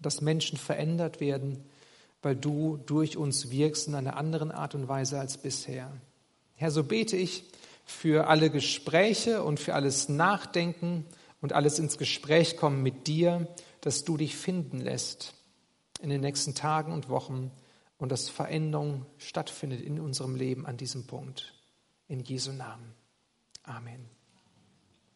dass 0.00 0.20
Menschen 0.20 0.58
verändert 0.58 1.20
werden, 1.20 1.64
weil 2.22 2.36
du 2.36 2.78
durch 2.86 3.16
uns 3.16 3.50
wirkst 3.50 3.88
in 3.88 3.94
einer 3.94 4.16
anderen 4.16 4.50
Art 4.50 4.74
und 4.74 4.88
Weise 4.88 5.20
als 5.20 5.38
bisher. 5.38 5.92
Herr, 6.54 6.70
so 6.70 6.84
bete 6.84 7.16
ich 7.16 7.44
für 7.84 8.28
alle 8.28 8.50
Gespräche 8.50 9.42
und 9.42 9.60
für 9.60 9.74
alles 9.74 10.08
Nachdenken 10.08 11.04
und 11.40 11.52
alles 11.52 11.78
ins 11.78 11.98
Gespräch 11.98 12.56
kommen 12.56 12.82
mit 12.82 13.06
dir, 13.06 13.48
dass 13.80 14.04
du 14.04 14.16
dich 14.16 14.36
finden 14.36 14.80
lässt 14.80 15.34
in 16.00 16.08
den 16.08 16.20
nächsten 16.20 16.54
Tagen 16.54 16.92
und 16.92 17.08
Wochen 17.08 17.50
und 17.98 18.10
dass 18.10 18.28
Veränderung 18.28 19.06
stattfindet 19.18 19.80
in 19.80 20.00
unserem 20.00 20.36
Leben 20.36 20.66
an 20.66 20.76
diesem 20.76 21.06
Punkt. 21.06 21.54
In 22.08 22.20
Jesu 22.20 22.52
Namen. 22.52 23.01
Amen. 23.66 24.08